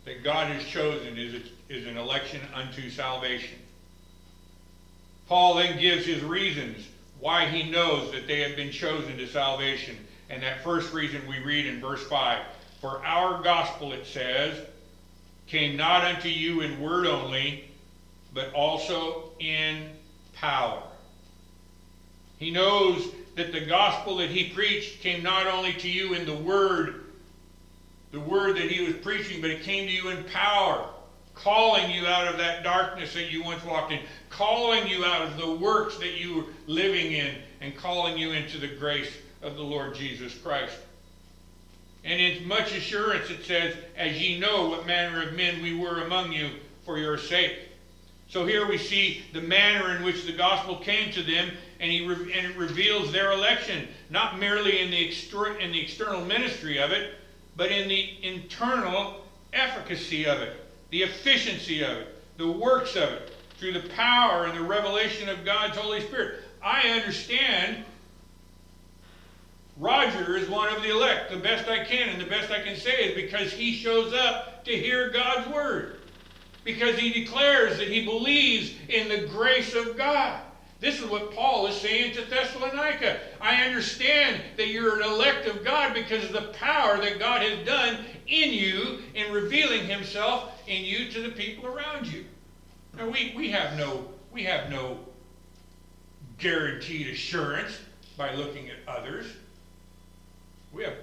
that 0.05 0.25
God 0.25 0.49
has 0.49 0.65
chosen 0.65 1.19
is, 1.19 1.51
is 1.69 1.87
an 1.87 1.97
election 1.97 2.41
unto 2.55 2.89
salvation. 2.89 3.59
Paul 5.29 5.57
then 5.57 5.79
gives 5.79 6.07
his 6.07 6.23
reasons 6.23 6.87
why 7.21 7.47
he 7.47 7.71
knows 7.71 8.11
that 8.13 8.27
they 8.27 8.41
have 8.41 8.57
been 8.57 8.71
chosen 8.71 9.19
to 9.19 9.27
salvation. 9.27 9.97
And 10.31 10.43
that 10.43 10.65
first 10.65 10.93
reason 10.93 11.27
we 11.29 11.39
read 11.41 11.67
in 11.67 11.81
verse 11.81 12.03
5 12.09 12.43
For 12.81 13.05
our 13.05 13.43
gospel, 13.43 13.93
it 13.93 14.07
says, 14.07 14.59
came 15.49 15.77
not 15.77 16.05
unto 16.05 16.29
you 16.29 16.61
in 16.61 16.81
word 16.81 17.07
only, 17.07 17.65
but 18.33 18.53
also 18.53 19.33
in 19.41 19.91
power. 20.35 20.83
He 22.39 22.51
knows 22.51 23.09
that 23.35 23.53
the 23.53 23.65
gospel 23.65 24.19
that 24.19 24.31
he 24.31 24.51
preached 24.51 25.01
came 25.01 25.23
not 25.23 25.47
only 25.47 25.73
to 25.75 25.89
you 25.89 26.15
in 26.15 26.27
the 26.27 26.37
word, 26.37 27.07
the 28.13 28.21
word 28.21 28.57
that 28.57 28.71
he 28.71 28.85
was 28.85 28.95
preaching, 28.97 29.41
but 29.41 29.51
it 29.51 29.63
came 29.63 29.87
to 29.87 29.93
you 29.93 30.09
in 30.11 30.25
power 30.25 30.89
calling 31.43 31.91
you 31.91 32.07
out 32.07 32.27
of 32.27 32.39
that 32.39 32.63
darkness 32.63 33.15
that 33.15 33.31
you 33.31 33.43
once 33.43 33.65
walked 33.65 33.93
in, 33.93 34.01
calling 34.29 34.87
you 34.89 35.05
out 35.05 35.23
of 35.23 35.37
the 35.37 35.51
works 35.51 35.97
that 35.99 36.21
you 36.21 36.37
were 36.37 36.45
living 36.67 37.13
in, 37.13 37.35
and 37.61 37.77
calling 37.77 38.19
you 38.19 38.33
into 38.33 38.59
the 38.59 38.69
grace 38.69 39.11
of 39.43 39.57
the 39.57 39.63
Lord 39.63 39.95
Jesus 39.95 40.35
Christ. 40.35 40.77
And 42.05 42.21
in 42.21 42.47
much 42.47 42.73
assurance 42.73 43.31
it 43.31 43.45
says, 43.45 43.75
As 43.97 44.21
ye 44.21 44.39
know 44.39 44.69
what 44.69 44.87
manner 44.87 45.23
of 45.23 45.35
men 45.35 45.63
we 45.63 45.75
were 45.75 46.03
among 46.03 46.33
you 46.33 46.51
for 46.85 46.99
your 46.99 47.19
sake. 47.19 47.59
So 48.29 48.47
here 48.47 48.69
we 48.69 48.79
see 48.79 49.23
the 49.33 49.41
manner 49.41 49.97
in 49.97 50.05
which 50.05 50.27
the 50.27 50.33
gospel 50.33 50.77
came 50.77 51.11
to 51.13 51.23
them, 51.23 51.51
and, 51.81 51.91
he 51.91 52.07
re- 52.07 52.33
and 52.33 52.47
it 52.47 52.57
reveals 52.57 53.11
their 53.11 53.33
election, 53.33 53.89
not 54.11 54.39
merely 54.39 54.81
in 54.81 54.91
the, 54.91 55.09
in 55.61 55.73
the 55.73 55.81
external 55.81 56.25
ministry 56.25 56.79
of 56.79 56.93
it, 56.93 57.15
but 57.57 57.73
in 57.73 57.89
the 57.89 58.19
internal 58.23 59.25
efficacy 59.53 60.27
of 60.27 60.41
it 60.41 60.69
the 60.91 61.03
efficiency 61.03 61.83
of 61.83 61.97
it, 61.99 62.23
the 62.39 62.51
works 62.51 62.97
of 62.97 63.11
it, 63.11 63.37
through 63.59 63.73
the 63.73 63.89
power 63.91 64.47
and 64.47 64.57
the 64.57 64.63
revelation 64.63 65.29
of 65.29 65.45
God's 65.45 65.77
Holy 65.77 66.01
Spirit. 66.01 66.41
I 66.63 66.89
understand 66.89 67.85
Roger 69.79 70.37
is 70.37 70.49
one 70.49 70.75
of 70.75 70.83
the 70.83 70.91
elect, 70.91 71.31
the 71.31 71.37
best 71.37 71.69
I 71.69 71.85
can, 71.85 72.09
and 72.09 72.21
the 72.21 72.27
best 72.27 72.51
I 72.51 72.63
can 72.63 72.77
say 72.77 73.11
is 73.11 73.15
because 73.15 73.53
he 73.53 73.73
shows 73.73 74.13
up 74.13 74.65
to 74.65 74.73
hear 74.73 75.11
God's 75.11 75.49
word. 75.51 76.01
Because 76.65 76.99
he 76.99 77.11
declares 77.13 77.79
that 77.79 77.89
he 77.89 78.05
believes 78.05 78.73
in 78.89 79.09
the 79.09 79.29
grace 79.29 79.75
of 79.75 79.97
God. 79.97 80.43
This 80.81 81.01
is 81.01 81.09
what 81.09 81.35
Paul 81.35 81.67
is 81.67 81.81
saying 81.81 82.15
to 82.15 82.25
Thessalonica. 82.25 83.21
I 83.41 83.67
understand 83.67 84.43
that 84.57 84.69
you're 84.69 85.01
an 85.01 85.09
elect 85.09 85.47
of 85.47 85.65
God 85.65 85.95
because 85.95 86.25
of 86.25 86.33
the 86.33 86.53
power 86.53 87.01
that 87.01 87.19
God 87.19 87.43
has 87.43 87.67
done 87.67 88.05
in 88.27 88.53
you 88.53 89.01
in 89.15 89.33
revealing 89.33 89.87
himself 89.87 90.53
in 90.67 90.85
you 90.85 91.11
to 91.11 91.23
the 91.23 91.31
people 91.31 91.67
around 91.67 92.07
you. 92.07 92.27
Now 92.97 93.09
we, 93.09 93.33
we 93.37 93.51
have 93.51 93.77
no 93.77 94.09
we 94.31 94.45
have 94.45 94.71
no 94.71 94.99
guaranteed 96.37 97.09
assurance 97.09 97.81
by 98.17 98.35
looking 98.35 98.69
at 98.69 98.77
others. 98.87 99.27
We 100.73 100.85
have 100.85 100.95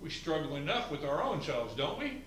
we 0.00 0.10
struggle 0.10 0.56
enough 0.56 0.90
with 0.90 1.04
our 1.04 1.22
own 1.22 1.42
selves, 1.42 1.74
don't 1.74 1.98
we? 1.98 2.22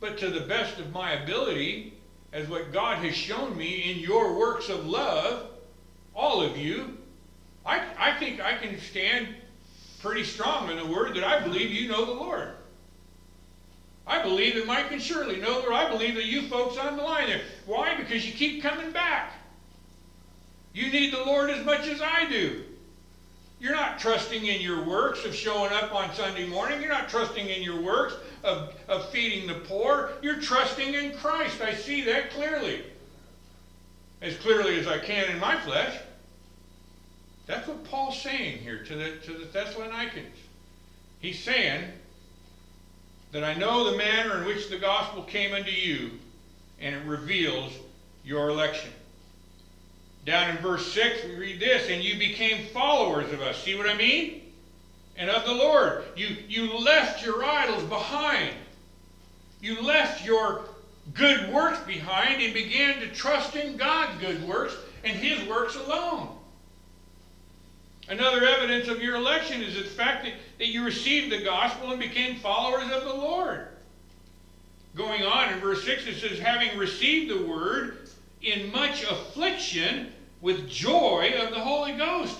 But 0.00 0.18
to 0.18 0.30
the 0.30 0.40
best 0.40 0.78
of 0.78 0.92
my 0.92 1.12
ability, 1.12 1.94
as 2.32 2.48
what 2.48 2.72
God 2.72 3.04
has 3.04 3.14
shown 3.14 3.56
me 3.56 3.90
in 3.90 3.98
your 3.98 4.38
works 4.38 4.68
of 4.68 4.86
love, 4.86 5.50
all 6.14 6.42
of 6.42 6.56
you, 6.56 6.96
I, 7.64 7.82
I 7.98 8.18
think 8.18 8.40
I 8.40 8.56
can 8.56 8.78
stand 8.80 9.28
pretty 10.02 10.24
strong 10.24 10.70
in 10.70 10.76
the 10.76 10.86
word 10.86 11.14
that 11.16 11.24
I 11.24 11.40
believe 11.40 11.70
you 11.70 11.88
know 11.88 12.04
the 12.04 12.12
Lord. 12.12 12.50
I 14.06 14.22
believe 14.22 14.54
that 14.54 14.66
Mike 14.66 14.92
and 14.92 15.02
Shirley 15.02 15.36
know 15.36 15.60
the 15.60 15.68
Lord. 15.68 15.74
I 15.74 15.90
believe 15.90 16.14
that 16.14 16.26
you 16.26 16.42
folks 16.48 16.78
on 16.78 16.96
the 16.96 17.02
line 17.02 17.26
there. 17.26 17.40
Why? 17.66 17.96
Because 17.96 18.24
you 18.24 18.32
keep 18.32 18.62
coming 18.62 18.92
back. 18.92 19.32
You 20.72 20.90
need 20.92 21.12
the 21.12 21.24
Lord 21.24 21.50
as 21.50 21.64
much 21.64 21.88
as 21.88 22.00
I 22.00 22.28
do. 22.28 22.62
You're 23.58 23.74
not 23.74 23.98
trusting 23.98 24.44
in 24.44 24.60
your 24.60 24.84
works 24.84 25.24
of 25.24 25.34
showing 25.34 25.72
up 25.72 25.94
on 25.94 26.12
Sunday 26.14 26.46
morning. 26.46 26.80
You're 26.80 26.90
not 26.90 27.08
trusting 27.08 27.48
in 27.48 27.62
your 27.62 27.80
works 27.80 28.14
of, 28.44 28.74
of 28.86 29.08
feeding 29.10 29.46
the 29.46 29.54
poor. 29.54 30.12
You're 30.22 30.40
trusting 30.40 30.92
in 30.92 31.16
Christ. 31.16 31.62
I 31.62 31.74
see 31.74 32.02
that 32.04 32.30
clearly. 32.30 32.84
As 34.20 34.36
clearly 34.36 34.78
as 34.78 34.86
I 34.86 34.98
can 34.98 35.30
in 35.30 35.38
my 35.38 35.58
flesh. 35.60 35.98
That's 37.46 37.66
what 37.66 37.84
Paul's 37.84 38.20
saying 38.20 38.58
here 38.58 38.82
to 38.84 38.94
the, 38.94 39.16
to 39.24 39.32
the 39.32 39.44
Thessalonians. 39.46 40.36
He's 41.20 41.42
saying 41.42 41.84
that 43.32 43.44
I 43.44 43.54
know 43.54 43.90
the 43.90 43.96
manner 43.96 44.38
in 44.38 44.46
which 44.46 44.68
the 44.68 44.78
gospel 44.78 45.22
came 45.22 45.54
unto 45.54 45.70
you, 45.70 46.10
and 46.80 46.94
it 46.94 47.04
reveals 47.06 47.72
your 48.24 48.50
election. 48.50 48.90
Down 50.26 50.50
in 50.50 50.56
verse 50.58 50.92
6, 50.92 51.24
we 51.24 51.36
read 51.36 51.60
this, 51.60 51.88
and 51.88 52.02
you 52.02 52.18
became 52.18 52.66
followers 52.66 53.32
of 53.32 53.40
us. 53.40 53.62
See 53.62 53.76
what 53.76 53.88
I 53.88 53.94
mean? 53.94 54.42
And 55.16 55.30
of 55.30 55.46
the 55.46 55.54
Lord. 55.54 56.02
You, 56.16 56.36
you 56.48 56.76
left 56.78 57.24
your 57.24 57.44
idols 57.44 57.84
behind. 57.84 58.52
You 59.60 59.80
left 59.80 60.26
your 60.26 60.64
good 61.14 61.52
works 61.52 61.78
behind 61.86 62.42
and 62.42 62.52
began 62.52 62.98
to 62.98 63.06
trust 63.08 63.54
in 63.54 63.76
God's 63.76 64.20
good 64.20 64.46
works 64.46 64.76
and 65.04 65.16
His 65.16 65.48
works 65.48 65.76
alone. 65.76 66.30
Another 68.08 68.44
evidence 68.44 68.88
of 68.88 69.00
your 69.00 69.14
election 69.14 69.62
is 69.62 69.76
the 69.76 69.84
fact 69.84 70.24
that, 70.24 70.34
that 70.58 70.66
you 70.66 70.84
received 70.84 71.30
the 71.30 71.42
gospel 71.44 71.92
and 71.92 72.00
became 72.00 72.36
followers 72.36 72.90
of 72.90 73.04
the 73.04 73.14
Lord. 73.14 73.68
Going 74.96 75.22
on 75.22 75.52
in 75.52 75.60
verse 75.60 75.84
6, 75.84 76.06
it 76.08 76.16
says, 76.16 76.38
having 76.40 76.76
received 76.76 77.30
the 77.30 77.46
word 77.46 78.08
in 78.42 78.72
much 78.72 79.02
affliction, 79.04 80.12
with 80.40 80.68
joy 80.68 81.34
of 81.38 81.50
the 81.50 81.60
Holy 81.60 81.92
Ghost. 81.92 82.38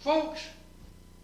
Folks, 0.00 0.40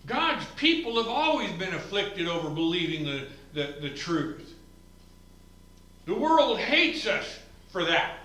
God's 0.06 0.44
people 0.56 0.96
have 0.96 1.08
always 1.08 1.50
been 1.52 1.74
afflicted 1.74 2.28
over 2.28 2.48
believing 2.48 3.04
the, 3.04 3.26
the, 3.54 3.76
the 3.80 3.90
truth. 3.90 4.54
The 6.04 6.14
world 6.14 6.58
hates 6.58 7.06
us 7.06 7.38
for 7.72 7.84
that. 7.84 8.18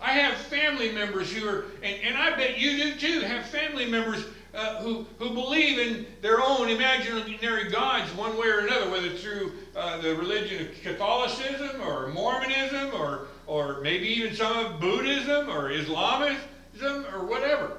I 0.00 0.12
have 0.12 0.36
family 0.36 0.92
members 0.92 1.32
who 1.32 1.48
are, 1.48 1.64
and, 1.82 1.96
and 2.02 2.16
I 2.16 2.36
bet 2.36 2.58
you 2.58 2.76
do 2.76 2.94
too, 2.96 3.20
have 3.20 3.46
family 3.46 3.88
members 3.88 4.24
uh, 4.54 4.82
who, 4.82 5.06
who 5.18 5.30
believe 5.30 5.78
in 5.78 6.06
their 6.20 6.42
own 6.42 6.68
imaginary 6.68 7.70
gods 7.70 8.12
one 8.14 8.36
way 8.36 8.48
or 8.48 8.58
another, 8.58 8.90
whether 8.90 9.08
through 9.10 9.52
uh, 9.74 9.98
the 10.02 10.14
religion 10.16 10.66
of 10.66 10.82
Catholicism 10.82 11.80
or 11.80 12.08
Mormonism 12.08 12.90
or, 12.94 13.28
or 13.46 13.80
maybe 13.80 14.06
even 14.08 14.34
some 14.34 14.64
of 14.64 14.80
Buddhism 14.80 15.48
or 15.48 15.70
Islamism 15.70 17.06
or 17.12 17.24
whatever. 17.24 17.78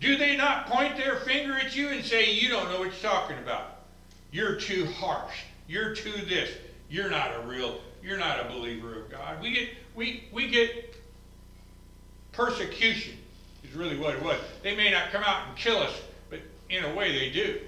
Do 0.00 0.16
they 0.16 0.36
not 0.36 0.66
point 0.66 0.96
their 0.96 1.16
finger 1.16 1.54
at 1.54 1.74
you 1.74 1.88
and 1.88 2.04
say, 2.04 2.32
You 2.32 2.48
don't 2.48 2.68
know 2.70 2.78
what 2.78 2.86
you're 2.86 3.10
talking 3.10 3.38
about? 3.38 3.78
You're 4.30 4.56
too 4.56 4.86
harsh. 4.86 5.42
You're 5.66 5.94
too 5.94 6.12
this. 6.26 6.50
You're 6.88 7.10
not 7.10 7.34
a 7.34 7.40
real, 7.40 7.80
you're 8.02 8.18
not 8.18 8.40
a 8.40 8.48
believer 8.48 9.00
of 9.00 9.10
God. 9.10 9.42
We 9.42 9.52
get, 9.52 9.68
we, 9.94 10.24
we 10.32 10.48
get 10.48 10.94
persecution, 12.32 13.18
is 13.64 13.74
really 13.74 13.98
what 13.98 14.14
it 14.14 14.22
was. 14.22 14.38
They 14.62 14.76
may 14.76 14.90
not 14.90 15.10
come 15.10 15.22
out 15.22 15.48
and 15.48 15.56
kill 15.56 15.78
us, 15.78 15.92
but 16.30 16.40
in 16.70 16.84
a 16.84 16.94
way 16.94 17.12
they 17.18 17.30
do. 17.30 17.60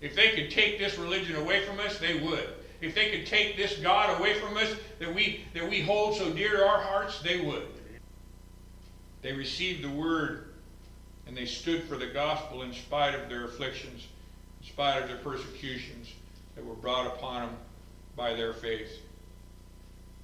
If 0.00 0.14
they 0.14 0.30
could 0.30 0.50
take 0.50 0.78
this 0.78 0.98
religion 0.98 1.36
away 1.36 1.64
from 1.64 1.80
us, 1.80 1.98
they 1.98 2.18
would. 2.18 2.48
If 2.86 2.94
they 2.94 3.10
could 3.10 3.26
take 3.26 3.56
this 3.56 3.76
God 3.78 4.16
away 4.20 4.34
from 4.38 4.56
us 4.56 4.72
that 5.00 5.12
we, 5.12 5.44
that 5.54 5.68
we 5.68 5.82
hold 5.82 6.16
so 6.16 6.32
dear 6.32 6.58
to 6.58 6.64
our 6.64 6.80
hearts, 6.80 7.20
they 7.20 7.40
would. 7.40 7.66
They 9.22 9.32
received 9.32 9.82
the 9.82 9.90
word 9.90 10.50
and 11.26 11.36
they 11.36 11.46
stood 11.46 11.82
for 11.84 11.96
the 11.96 12.06
gospel 12.06 12.62
in 12.62 12.72
spite 12.72 13.16
of 13.16 13.28
their 13.28 13.44
afflictions, 13.44 14.06
in 14.60 14.68
spite 14.68 15.02
of 15.02 15.08
their 15.08 15.18
persecutions 15.18 16.12
that 16.54 16.64
were 16.64 16.76
brought 16.76 17.06
upon 17.08 17.46
them 17.46 17.56
by 18.14 18.34
their 18.34 18.52
faith. 18.52 19.00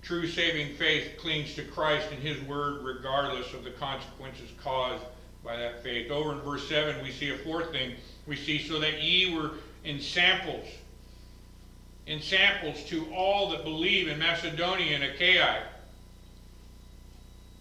True 0.03 0.29
saving 0.29 0.77
faith 0.77 1.17
clings 1.19 1.55
to 1.57 1.65
Christ 1.65 2.09
and 2.13 2.23
His 2.23 2.41
Word 2.43 2.85
regardless 2.85 3.53
of 3.55 3.65
the 3.65 3.73
consequences 3.73 4.51
caused 4.63 5.03
by 5.45 5.57
that 5.57 5.83
faith. 5.83 6.13
Over 6.13 6.33
in 6.33 6.41
verse 6.43 6.69
7, 6.69 7.03
we 7.03 7.11
see 7.11 7.31
a 7.31 7.39
fourth 7.39 7.73
thing. 7.73 7.95
We 8.29 8.37
see, 8.37 8.65
so 8.69 8.79
that 8.79 9.03
ye 9.03 9.35
were 9.35 9.53
ensamples 9.85 10.69
ensamples 12.07 12.83
to 12.85 13.07
all 13.15 13.51
that 13.51 13.65
believe 13.65 14.09
in 14.09 14.19
Macedonia 14.19 14.95
and 14.95 15.05
Achaia. 15.05 15.63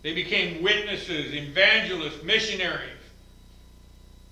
They 0.02 0.14
became 0.14 0.64
witnesses, 0.64 1.34
evangelists, 1.34 2.24
missionaries. 2.24 2.90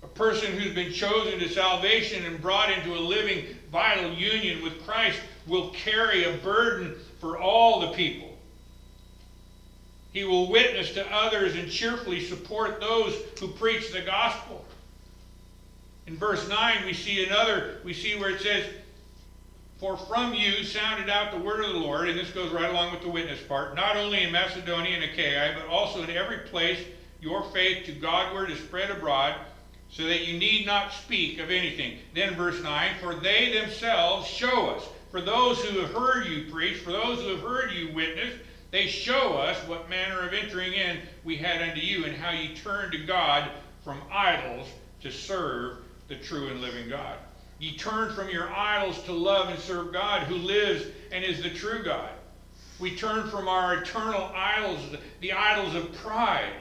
A 0.02 0.08
person 0.08 0.52
who's 0.58 0.74
been 0.74 0.92
chosen 0.92 1.38
to 1.38 1.48
salvation 1.48 2.24
and 2.24 2.40
brought 2.40 2.72
into 2.72 2.94
a 2.94 2.98
living, 2.98 3.44
vital 3.70 4.12
union 4.12 4.62
with 4.62 4.84
Christ 4.84 5.20
will 5.46 5.70
carry 5.70 6.24
a 6.24 6.38
burden 6.38 6.96
for 7.20 7.38
all 7.38 7.80
the 7.80 7.92
people. 7.92 8.36
He 10.12 10.24
will 10.24 10.50
witness 10.50 10.92
to 10.94 11.06
others 11.14 11.54
and 11.54 11.70
cheerfully 11.70 12.20
support 12.20 12.80
those 12.80 13.14
who 13.38 13.48
preach 13.48 13.92
the 13.92 14.00
gospel. 14.00 14.64
In 16.06 16.16
verse 16.16 16.48
9, 16.48 16.84
we 16.84 16.94
see 16.94 17.24
another, 17.24 17.78
we 17.84 17.94
see 17.94 18.18
where 18.18 18.30
it 18.30 18.40
says, 18.40 18.64
for 19.80 19.96
from 19.96 20.34
you 20.34 20.62
sounded 20.62 21.08
out 21.08 21.32
the 21.32 21.38
word 21.38 21.64
of 21.64 21.72
the 21.72 21.78
Lord, 21.78 22.10
and 22.10 22.18
this 22.18 22.30
goes 22.30 22.52
right 22.52 22.68
along 22.68 22.92
with 22.92 23.00
the 23.00 23.08
witness 23.08 23.40
part, 23.48 23.74
not 23.74 23.96
only 23.96 24.22
in 24.22 24.30
Macedonia 24.30 24.94
and 24.94 25.04
Achaia, 25.04 25.56
but 25.58 25.66
also 25.68 26.02
in 26.02 26.10
every 26.10 26.40
place 26.40 26.78
your 27.22 27.42
faith 27.44 27.86
to 27.86 27.92
Godward 27.92 28.50
is 28.50 28.58
spread 28.58 28.90
abroad, 28.90 29.34
so 29.88 30.04
that 30.04 30.26
you 30.26 30.38
need 30.38 30.66
not 30.66 30.92
speak 30.92 31.40
of 31.40 31.50
anything. 31.50 31.98
Then 32.14 32.34
verse 32.34 32.62
9, 32.62 32.90
for 33.00 33.14
they 33.14 33.52
themselves 33.52 34.28
show 34.28 34.68
us, 34.68 34.86
for 35.10 35.22
those 35.22 35.64
who 35.64 35.80
have 35.80 35.94
heard 35.94 36.26
you 36.26 36.52
preach, 36.52 36.76
for 36.78 36.92
those 36.92 37.22
who 37.22 37.28
have 37.28 37.40
heard 37.40 37.72
you 37.72 37.92
witness, 37.94 38.34
they 38.70 38.86
show 38.86 39.32
us 39.32 39.56
what 39.66 39.88
manner 39.88 40.20
of 40.20 40.34
entering 40.34 40.74
in 40.74 40.98
we 41.24 41.36
had 41.36 41.62
unto 41.62 41.80
you, 41.80 42.04
and 42.04 42.14
how 42.14 42.32
ye 42.32 42.54
turned 42.54 42.92
to 42.92 42.98
God 42.98 43.50
from 43.82 44.00
idols 44.12 44.68
to 45.00 45.10
serve 45.10 45.78
the 46.08 46.16
true 46.16 46.48
and 46.48 46.60
living 46.60 46.88
God. 46.90 47.16
Ye 47.60 47.76
turn 47.76 48.14
from 48.14 48.30
your 48.30 48.50
idols 48.50 49.02
to 49.02 49.12
love 49.12 49.50
and 49.50 49.58
serve 49.58 49.92
God 49.92 50.22
who 50.22 50.36
lives 50.36 50.86
and 51.12 51.22
is 51.22 51.42
the 51.42 51.50
true 51.50 51.82
God. 51.84 52.08
We 52.78 52.96
turn 52.96 53.28
from 53.28 53.48
our 53.48 53.74
eternal 53.74 54.32
idols, 54.34 54.80
the 55.20 55.32
idols 55.32 55.74
of 55.74 55.92
pride, 55.92 56.54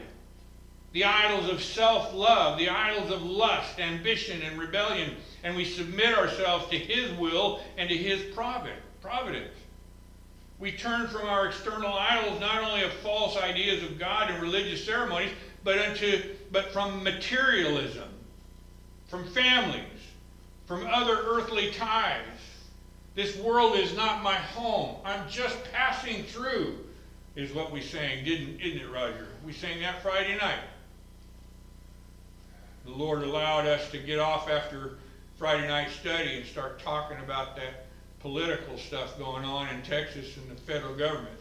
the 0.91 1.05
idols 1.05 1.49
of 1.49 1.63
self 1.63 2.13
love, 2.13 2.57
the 2.57 2.67
idols 2.67 3.11
of 3.11 3.23
lust, 3.23 3.79
ambition, 3.79 4.41
and 4.41 4.59
rebellion, 4.59 5.15
and 5.45 5.55
we 5.55 5.63
submit 5.63 6.17
ourselves 6.17 6.67
to 6.67 6.77
His 6.77 7.17
will 7.17 7.61
and 7.77 7.87
to 7.87 7.95
His 7.95 8.35
providence. 8.35 9.55
We 10.59 10.73
turn 10.73 11.07
from 11.07 11.27
our 11.27 11.47
external 11.47 11.93
idols 11.93 12.41
not 12.41 12.61
only 12.61 12.83
of 12.83 12.91
false 12.95 13.37
ideas 13.37 13.83
of 13.83 13.97
God 13.97 14.29
and 14.29 14.41
religious 14.41 14.85
ceremonies, 14.85 15.31
but 15.63 15.77
unto 15.77 16.35
but 16.51 16.73
from 16.73 17.01
materialism, 17.03 18.09
from 19.07 19.25
families, 19.29 19.98
from 20.69 20.85
other 20.85 21.17
earthly 21.25 21.71
ties. 21.71 22.21
This 23.15 23.35
world 23.37 23.75
is 23.75 23.95
not 23.95 24.21
my 24.21 24.35
home. 24.35 24.97
I'm 25.03 25.27
just 25.27 25.57
passing 25.73 26.21
through, 26.25 26.77
is 27.35 27.51
what 27.51 27.71
we 27.71 27.81
sang, 27.81 28.23
didn't 28.23 28.59
isn't 28.61 28.79
it, 28.79 28.91
Roger? 28.91 29.29
We 29.43 29.51
sang 29.51 29.81
that 29.81 30.03
Friday 30.03 30.37
night. 30.37 30.59
The 32.85 32.91
Lord 32.91 33.23
allowed 33.23 33.65
us 33.65 33.89
to 33.89 33.97
get 33.97 34.19
off 34.19 34.47
after 34.47 34.99
Friday 35.39 35.67
night 35.67 35.89
study 35.89 36.37
and 36.37 36.45
start 36.45 36.79
talking 36.79 37.17
about 37.17 37.55
that 37.55 37.87
political 38.19 38.77
stuff 38.77 39.17
going 39.17 39.45
on 39.45 39.69
in 39.69 39.81
Texas 39.81 40.37
and 40.37 40.55
the 40.55 40.61
federal 40.61 40.93
government. 40.93 41.39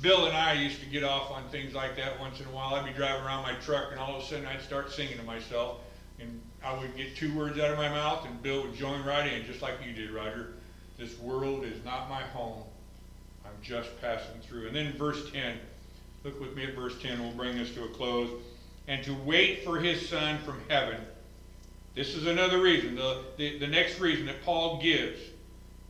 Bill 0.00 0.24
and 0.24 0.34
I 0.34 0.54
used 0.54 0.80
to 0.80 0.86
get 0.86 1.04
off 1.04 1.30
on 1.30 1.46
things 1.50 1.74
like 1.74 1.94
that 1.96 2.18
once 2.18 2.40
in 2.40 2.46
a 2.46 2.50
while. 2.50 2.74
I'd 2.74 2.86
be 2.86 2.92
driving 2.92 3.26
around 3.26 3.42
my 3.42 3.52
truck 3.56 3.88
and 3.90 4.00
all 4.00 4.16
of 4.16 4.22
a 4.22 4.26
sudden 4.26 4.46
I'd 4.46 4.62
start 4.62 4.90
singing 4.90 5.18
to 5.18 5.24
myself. 5.24 5.80
And 6.20 6.40
I 6.64 6.76
would 6.78 6.96
get 6.96 7.16
two 7.16 7.36
words 7.36 7.58
out 7.58 7.70
of 7.70 7.78
my 7.78 7.88
mouth, 7.88 8.26
and 8.26 8.42
Bill 8.42 8.62
would 8.62 8.74
join 8.74 9.04
right 9.04 9.30
in, 9.30 9.44
just 9.44 9.62
like 9.62 9.74
you 9.86 9.92
did, 9.92 10.10
Roger. 10.10 10.54
This 10.98 11.18
world 11.18 11.64
is 11.64 11.84
not 11.84 12.08
my 12.08 12.22
home. 12.22 12.62
I'm 13.44 13.62
just 13.62 14.00
passing 14.00 14.40
through. 14.42 14.68
And 14.68 14.76
then 14.76 14.92
verse 14.94 15.30
10 15.30 15.58
Look 16.26 16.40
with 16.40 16.56
me 16.56 16.64
at 16.64 16.74
verse 16.74 17.00
10, 17.00 17.20
we'll 17.20 17.30
bring 17.32 17.56
this 17.56 17.72
to 17.74 17.84
a 17.84 17.88
close. 17.88 18.28
And 18.88 19.04
to 19.04 19.14
wait 19.24 19.62
for 19.62 19.78
his 19.78 20.08
Son 20.08 20.38
from 20.38 20.60
heaven. 20.68 20.98
This 21.94 22.16
is 22.16 22.26
another 22.26 22.60
reason, 22.60 22.96
the, 22.96 23.22
the, 23.36 23.60
the 23.60 23.66
next 23.68 24.00
reason 24.00 24.26
that 24.26 24.42
Paul 24.44 24.80
gives 24.82 25.20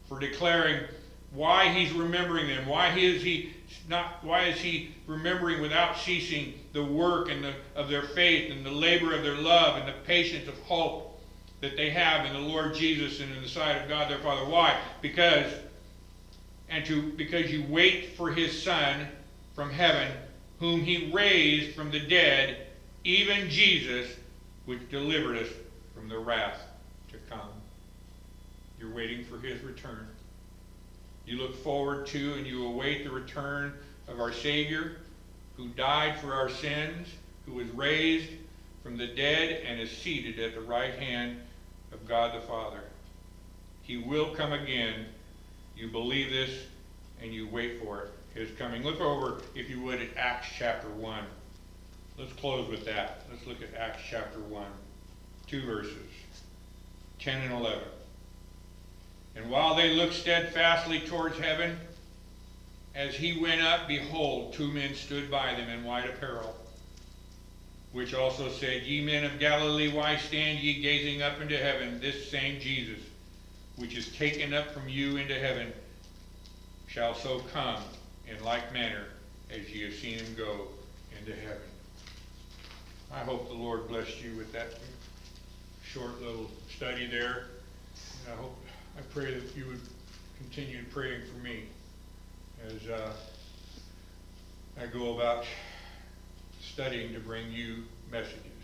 for 0.09 0.21
declaring 0.21 0.85
why 1.33 1.69
he's 1.71 1.91
remembering 1.93 2.49
them. 2.49 2.67
Why 2.67 2.91
is 2.97 3.23
he 3.23 3.55
not? 3.89 4.23
Why 4.23 4.45
is 4.45 4.61
he 4.61 4.95
remembering 5.07 5.61
without 5.61 5.97
ceasing 5.97 6.55
the 6.77 6.85
work 6.85 7.31
and 7.31 7.43
the, 7.43 7.55
of 7.75 7.89
their 7.89 8.03
faith 8.03 8.53
and 8.53 8.65
the 8.65 8.71
labor 8.71 9.15
of 9.15 9.23
their 9.23 9.37
love 9.37 9.79
and 9.79 9.89
the 9.89 9.95
patience 10.05 10.47
of 10.47 10.57
hope 10.61 11.19
that 11.63 11.75
they 11.75 11.89
have 11.89 12.27
in 12.27 12.35
the 12.35 12.39
Lord 12.39 12.75
Jesus 12.75 13.21
and 13.21 13.35
in 13.35 13.43
the 13.43 13.49
sight 13.49 13.81
of 13.83 13.89
God 13.89 14.11
their 14.11 14.19
Father? 14.19 14.45
Why? 14.45 14.79
Because 15.01 15.51
and 16.69 16.85
to 16.85 17.13
because 17.13 17.51
you 17.51 17.65
wait 17.69 18.17
for 18.17 18.31
His 18.31 18.63
Son 18.63 19.09
from 19.55 19.71
heaven, 19.71 20.13
whom 20.61 20.83
He 20.83 21.11
raised 21.13 21.75
from 21.75 21.91
the 21.91 22.01
dead, 22.01 22.67
even 23.05 23.49
Jesus, 23.49 24.11
which 24.67 24.91
delivered 24.91 25.39
us 25.39 25.49
from 25.95 26.09
the 26.09 26.19
wrath 26.19 26.61
to 27.11 27.17
come. 27.31 27.49
You're 28.79 28.95
waiting 28.95 29.25
for 29.25 29.39
His 29.39 29.63
return. 29.63 30.09
You 31.25 31.39
look 31.39 31.57
forward 31.63 32.07
to 32.09 32.35
and 32.35 32.47
you 32.47 32.67
await 32.67 33.05
the 33.05 33.11
return 33.11 33.73
of 34.09 34.21
our 34.21 34.33
Savior, 34.33 34.99
who 35.57 35.69
died 35.69 36.19
for 36.19 36.35
our 36.35 36.49
sins, 36.49 37.09
who 37.47 37.55
was 37.55 37.69
raised 37.71 38.31
from 38.83 38.97
the 38.97 39.07
dead 39.07 39.63
and 39.67 39.81
is 39.81 39.91
seated 39.91 40.39
at 40.39 40.55
the 40.55 40.61
right 40.61 40.95
hand 40.95 41.39
of 41.93 42.07
God 42.07 42.35
the 42.35 42.47
Father. 42.47 42.83
He 43.83 43.97
will 43.97 44.35
come 44.35 44.53
again. 44.53 45.07
You 45.77 45.89
believe 45.89 46.31
this 46.31 46.51
and 47.23 47.33
you 47.33 47.49
wait 47.49 47.81
for 47.83 48.03
it, 48.03 48.11
his 48.35 48.51
coming. 48.59 48.83
Look 48.83 49.01
over, 49.01 49.41
if 49.55 49.71
you 49.71 49.81
would, 49.83 50.01
at 50.01 50.09
Acts 50.17 50.49
chapter 50.59 50.89
1. 50.89 51.21
Let's 52.19 52.33
close 52.35 52.69
with 52.69 52.85
that. 52.85 53.23
Let's 53.31 53.47
look 53.47 53.63
at 53.63 53.75
Acts 53.79 54.03
chapter 54.09 54.41
1. 54.41 54.65
Two 55.47 55.65
verses 55.65 55.97
10 57.21 57.43
and 57.43 57.53
11. 57.53 57.79
And 59.37 59.51
while 59.51 59.75
they 59.75 59.95
looked 59.95 60.15
steadfastly 60.15 61.01
towards 61.01 61.39
heaven, 61.39 61.79
as 62.97 63.15
he 63.15 63.39
went 63.39 63.61
up, 63.61 63.87
behold, 63.87 64.55
two 64.55 64.73
men 64.73 64.95
stood 64.95 65.31
by 65.31 65.53
them 65.53 65.69
in 65.69 65.85
white 65.85 66.09
apparel, 66.09 66.57
which 67.93 68.15
also 68.15 68.49
said, 68.49 68.85
Ye 68.85 69.05
men 69.05 69.23
of 69.23 69.39
Galilee, 69.39 69.93
why 69.93 70.17
stand 70.17 70.61
ye 70.61 70.81
gazing 70.81 71.21
up 71.21 71.39
into 71.43 71.59
heaven? 71.59 72.01
This 72.01 72.31
same 72.31 72.59
Jesus, 72.59 72.99
which 73.77 73.95
is 73.95 74.11
taken 74.17 74.55
up 74.55 74.71
from 74.71 74.89
you 74.89 75.19
into 75.19 75.39
heaven, 75.39 75.71
shall 76.87 77.15
so 77.15 77.41
come 77.53 77.83
in 78.27 78.43
like 78.43 78.73
manner 78.73 79.05
as 79.51 79.69
ye 79.71 79.83
have 79.83 79.93
seen 79.93 80.19
him 80.19 80.35
go 80.35 80.69
into 81.21 81.39
heaven. 81.39 81.59
I 83.13 83.19
hope 83.19 83.49
the 83.49 83.55
Lord 83.55 83.89
blessed 83.89 84.23
you 84.23 84.35
with 84.37 84.53
that 84.53 84.69
short 85.85 86.19
little 86.23 86.51
study 86.75 87.07
there. 87.07 87.49
And 88.25 88.33
I 88.33 88.37
hope 88.37 88.57
I 88.97 89.03
pray 89.13 89.35
that 89.35 89.55
you 89.55 89.67
would 89.67 89.83
continue 90.39 90.83
praying 90.91 91.21
for 91.31 91.39
me 91.45 91.65
as 92.67 92.89
uh, 92.89 93.13
I 94.81 94.87
go 94.87 95.15
about 95.15 95.45
studying 96.61 97.13
to 97.15 97.21
bring 97.21 97.53
you 97.53 97.85
messages. 98.11 98.56